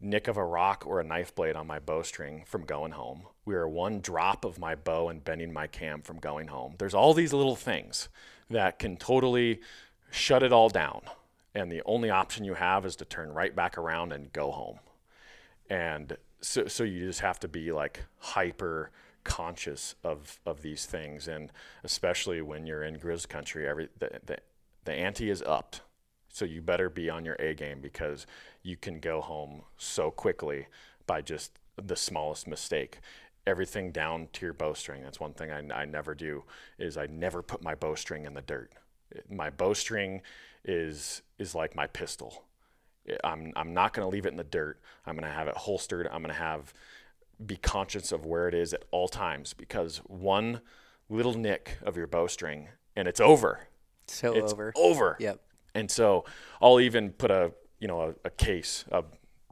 [0.00, 3.22] nick of a rock or a knife blade on my bowstring from going home.
[3.44, 6.74] We are one drop of my bow and bending my cam from going home.
[6.78, 8.08] There's all these little things
[8.48, 9.60] that can totally
[10.10, 11.02] shut it all down.
[11.54, 14.78] And the only option you have is to turn right back around and go home.
[15.68, 18.90] And so, so you just have to be like hyper
[19.24, 21.28] conscious of, of these things.
[21.28, 21.52] And
[21.84, 24.38] especially when you're in Grizz country, every, the, the,
[24.84, 25.82] the ante is upped
[26.30, 28.26] so you better be on your A game because
[28.62, 30.66] you can go home so quickly
[31.06, 33.00] by just the smallest mistake.
[33.46, 35.02] Everything down to your bowstring.
[35.02, 36.44] That's one thing I, I never do
[36.78, 38.70] is I never put my bowstring in the dirt.
[39.28, 40.22] My bowstring
[40.64, 42.44] is is like my pistol.
[43.24, 44.78] I'm I'm not going to leave it in the dirt.
[45.06, 46.06] I'm going to have it holstered.
[46.06, 46.72] I'm going to have
[47.44, 50.60] be conscious of where it is at all times because one
[51.08, 53.68] little nick of your bowstring and it's over.
[54.06, 54.72] So it's over.
[54.76, 55.16] Over.
[55.18, 55.40] Yep.
[55.74, 56.24] And so
[56.60, 59.04] I'll even put a you know a, a case, a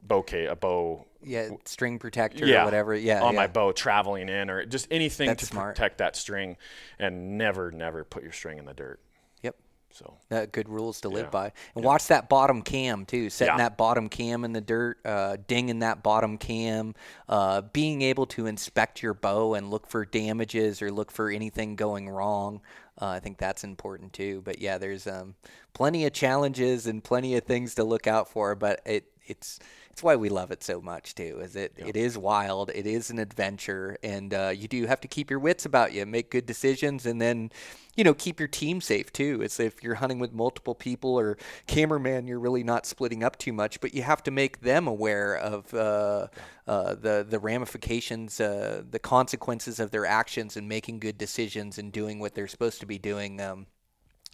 [0.03, 1.05] bouquet, a bow.
[1.21, 2.95] Yeah, string protector Yeah, or whatever.
[2.95, 3.41] Yeah, on yeah.
[3.41, 5.75] my bow traveling in, or just anything That's to smart.
[5.75, 6.55] protect that string,
[6.97, 9.01] and never, never put your string in the dirt.
[9.41, 9.57] Yep.
[9.91, 11.29] So Uh, good rules to live Yeah.
[11.31, 11.51] by.
[11.75, 13.29] And watch that bottom cam too.
[13.29, 16.95] Setting that bottom cam in the dirt, uh, dinging that bottom cam,
[17.27, 21.75] uh, being able to inspect your bow and look for damages or look for anything
[21.75, 22.61] going wrong.
[23.01, 24.41] Uh, I think that's important too.
[24.43, 25.35] But yeah, there's um,
[25.73, 28.55] plenty of challenges and plenty of things to look out for.
[28.55, 29.59] But it it's
[29.99, 31.41] it's why we love it so much too.
[31.43, 35.09] Is it it is wild, it is an adventure, and uh, you do have to
[35.09, 37.51] keep your wits about you, make good decisions, and then
[37.97, 39.41] you know keep your team safe too.
[39.41, 43.51] It's if you're hunting with multiple people or cameraman, you're really not splitting up too
[43.51, 46.27] much, but you have to make them aware of uh,
[46.65, 51.91] uh, the the ramifications, uh, the consequences of their actions, and making good decisions and
[51.91, 53.41] doing what they're supposed to be doing.
[53.41, 53.65] Um,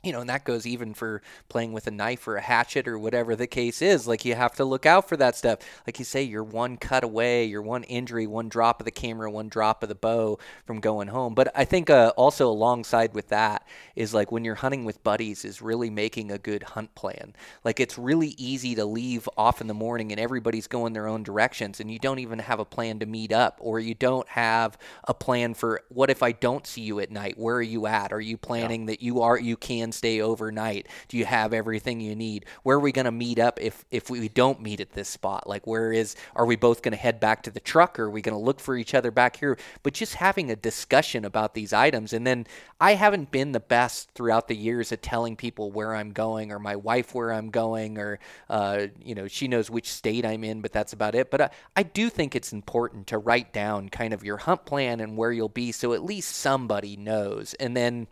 [0.05, 2.99] you know, and that goes even for playing with a knife or a hatchet or
[2.99, 4.07] whatever the case is.
[4.07, 5.59] Like you have to look out for that stuff.
[5.87, 9.31] Like you say, you're one cut away, you're one injury, one drop of the camera,
[9.31, 11.33] one drop of the bow from going home.
[11.33, 15.43] But I think uh, also alongside with that is like when you're hunting with buddies,
[15.43, 17.33] is really making a good hunt plan.
[17.63, 21.23] Like it's really easy to leave off in the morning and everybody's going their own
[21.23, 24.77] directions, and you don't even have a plan to meet up, or you don't have
[25.05, 27.37] a plan for what if I don't see you at night?
[27.37, 28.13] Where are you at?
[28.13, 30.87] Are you planning that you are you can stay overnight?
[31.07, 32.45] Do you have everything you need?
[32.63, 35.47] Where are we going to meet up if if we don't meet at this spot?
[35.47, 38.09] Like where is are we both going to head back to the truck or are
[38.09, 39.57] we going to look for each other back here?
[39.83, 42.45] But just having a discussion about these items and then
[42.79, 46.59] I haven't been the best throughout the years at telling people where I'm going or
[46.59, 48.19] my wife where I'm going or
[48.49, 51.49] uh, you know she knows which state I'm in but that's about it but I,
[51.75, 55.31] I do think it's important to write down kind of your hunt plan and where
[55.31, 58.07] you'll be so at least somebody knows and then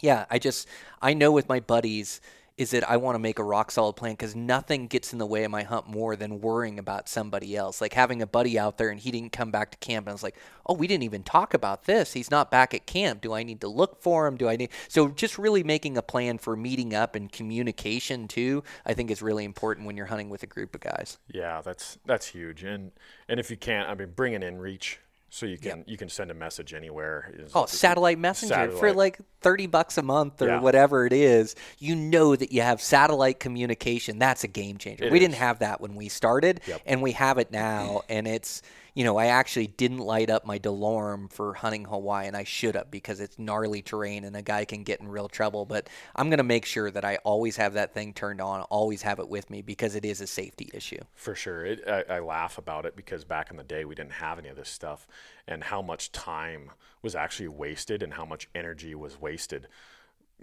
[0.00, 0.68] yeah, I just
[1.00, 2.20] I know with my buddies
[2.56, 5.26] is that I want to make a rock solid plan because nothing gets in the
[5.26, 7.80] way of my hunt more than worrying about somebody else.
[7.80, 10.14] Like having a buddy out there and he didn't come back to camp and I
[10.14, 12.14] was like, oh, we didn't even talk about this.
[12.14, 13.20] He's not back at camp.
[13.20, 14.36] Do I need to look for him?
[14.36, 18.64] Do I need so just really making a plan for meeting up and communication too?
[18.86, 21.18] I think is really important when you're hunting with a group of guys.
[21.30, 22.64] yeah, that's that's huge.
[22.64, 22.92] And
[23.28, 24.96] and if you can't, I mean, bring an inReach
[25.28, 27.32] so you can you can send a message anywhere.
[27.36, 30.60] Is- Oh, satellite messenger for like 30 bucks a month or Yeah.
[30.60, 31.54] whatever it is.
[31.78, 34.18] You know that you have satellite communication.
[34.18, 35.04] That's a game changer.
[35.04, 35.22] It we is.
[35.24, 36.82] didn't have that when we started Yep.
[36.86, 38.62] and we have it now and it's
[38.96, 42.76] you know, I actually didn't light up my DeLorme for hunting Hawaii, and I should
[42.76, 45.66] have because it's gnarly terrain and a guy can get in real trouble.
[45.66, 49.02] But I'm going to make sure that I always have that thing turned on, always
[49.02, 51.00] have it with me because it is a safety issue.
[51.14, 51.66] For sure.
[51.66, 54.48] It, I, I laugh about it because back in the day, we didn't have any
[54.48, 55.06] of this stuff,
[55.46, 56.70] and how much time
[57.02, 59.68] was actually wasted and how much energy was wasted,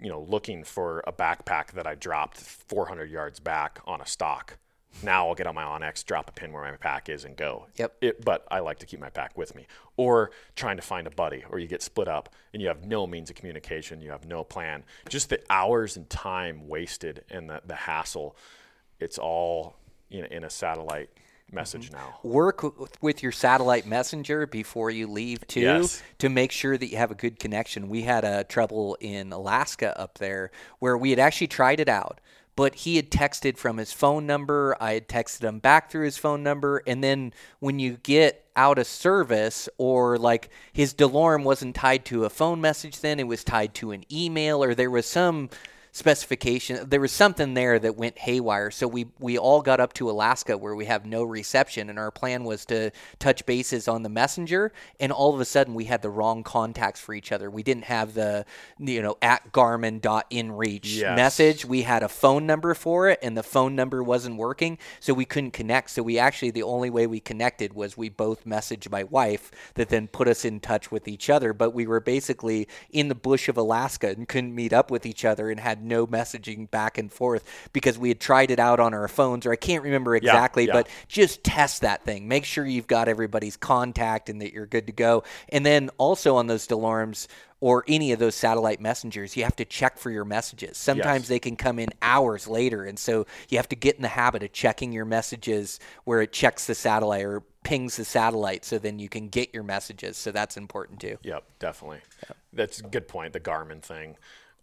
[0.00, 4.58] you know, looking for a backpack that I dropped 400 yards back on a stock.
[5.02, 7.66] Now I'll get on my onX, drop a pin where my pack is, and go.
[7.76, 7.96] Yep.
[8.00, 9.66] It, but I like to keep my pack with me.
[9.96, 13.06] Or trying to find a buddy, or you get split up and you have no
[13.06, 14.84] means of communication, you have no plan.
[15.08, 18.36] Just the hours and time wasted and the, the hassle,
[19.00, 19.76] it's all
[20.10, 21.10] in, in a satellite
[21.52, 21.96] message mm-hmm.
[21.98, 22.18] now.
[22.22, 26.02] work w- with your satellite messenger before you leave too Yes.
[26.18, 29.96] to make sure that you have a good connection we had a trouble in alaska
[30.00, 32.20] up there where we had actually tried it out
[32.56, 34.76] but he had texted from his phone number.
[34.80, 36.82] I had texted him back through his phone number.
[36.86, 42.24] And then when you get out of service or like his DeLorme wasn't tied to
[42.24, 45.50] a phone message then, it was tied to an email or there was some
[45.94, 46.88] specification.
[46.90, 48.72] There was something there that went haywire.
[48.72, 52.10] So we we all got up to Alaska where we have no reception, and our
[52.10, 52.90] plan was to
[53.20, 54.72] touch bases on the messenger.
[54.98, 57.48] And all of a sudden, we had the wrong contacts for each other.
[57.48, 58.44] We didn't have the
[58.78, 61.16] you know at Garmin Garmin.inReach Yes.
[61.16, 61.64] message.
[61.64, 65.24] We had a phone number for it, and the phone number wasn't working, so we
[65.24, 65.90] couldn't connect.
[65.90, 69.90] So we actually the only way we connected was we both messaged my wife that
[69.90, 71.52] then put us in touch with each other.
[71.52, 75.24] But we were basically in the bush of Alaska and couldn't meet up with each
[75.24, 78.94] other and had no messaging back and forth because we had tried it out on
[78.94, 80.72] our phones, or I can't remember exactly, yeah.
[80.72, 82.28] but just test that thing.
[82.28, 85.24] Make sure you've got everybody's contact and that you're good to go.
[85.48, 87.26] And then also on those DeLormes
[87.60, 90.76] or any of those satellite messengers, you have to check for your messages.
[90.76, 91.28] Sometimes Yes.
[91.28, 94.42] they can come in hours later, and so you have to get in the habit
[94.42, 98.98] of checking your messages where it checks the satellite or pings the satellite, so then
[98.98, 100.18] you can get your messages.
[100.18, 101.16] So that's important too.
[101.22, 102.00] Yep, definitely.
[102.52, 103.32] That's a good point.
[103.32, 104.16] The Garmin thing.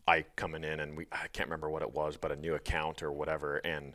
[0.08, 3.04] I coming in and we I can't remember what it was, but a new account
[3.04, 3.94] or whatever, and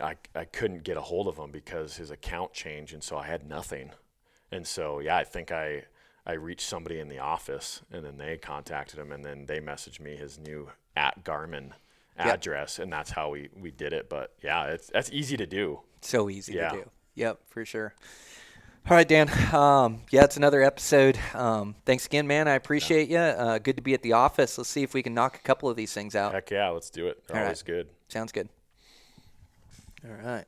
[0.00, 3.26] I I couldn't get a hold of him because his account changed, and so I
[3.26, 3.90] had nothing.
[4.52, 5.84] And so yeah, I think I
[6.26, 10.00] I reached somebody in the office, and then they contacted him, and then they messaged
[10.00, 11.72] me his new at Garmin
[12.16, 14.08] address, and that's how we we did it.
[14.08, 15.80] But yeah, it's that's easy to do.
[16.02, 16.68] So easy Yeah.
[16.70, 16.90] to do.
[17.14, 17.94] Yep, for sure.
[18.88, 19.30] All right, Dan.
[19.54, 21.18] Um, yeah, it's another episode.
[21.34, 22.48] Um, thanks again, man.
[22.48, 23.18] I appreciate you.
[23.18, 24.58] Uh, good to be at the office.
[24.58, 26.32] Let's see if we can knock a couple of these things out.
[26.32, 27.22] Heck yeah, let's do it.
[27.26, 27.46] They're All right.
[27.48, 27.88] always good.
[28.08, 28.48] Sounds good.
[30.04, 30.44] All right.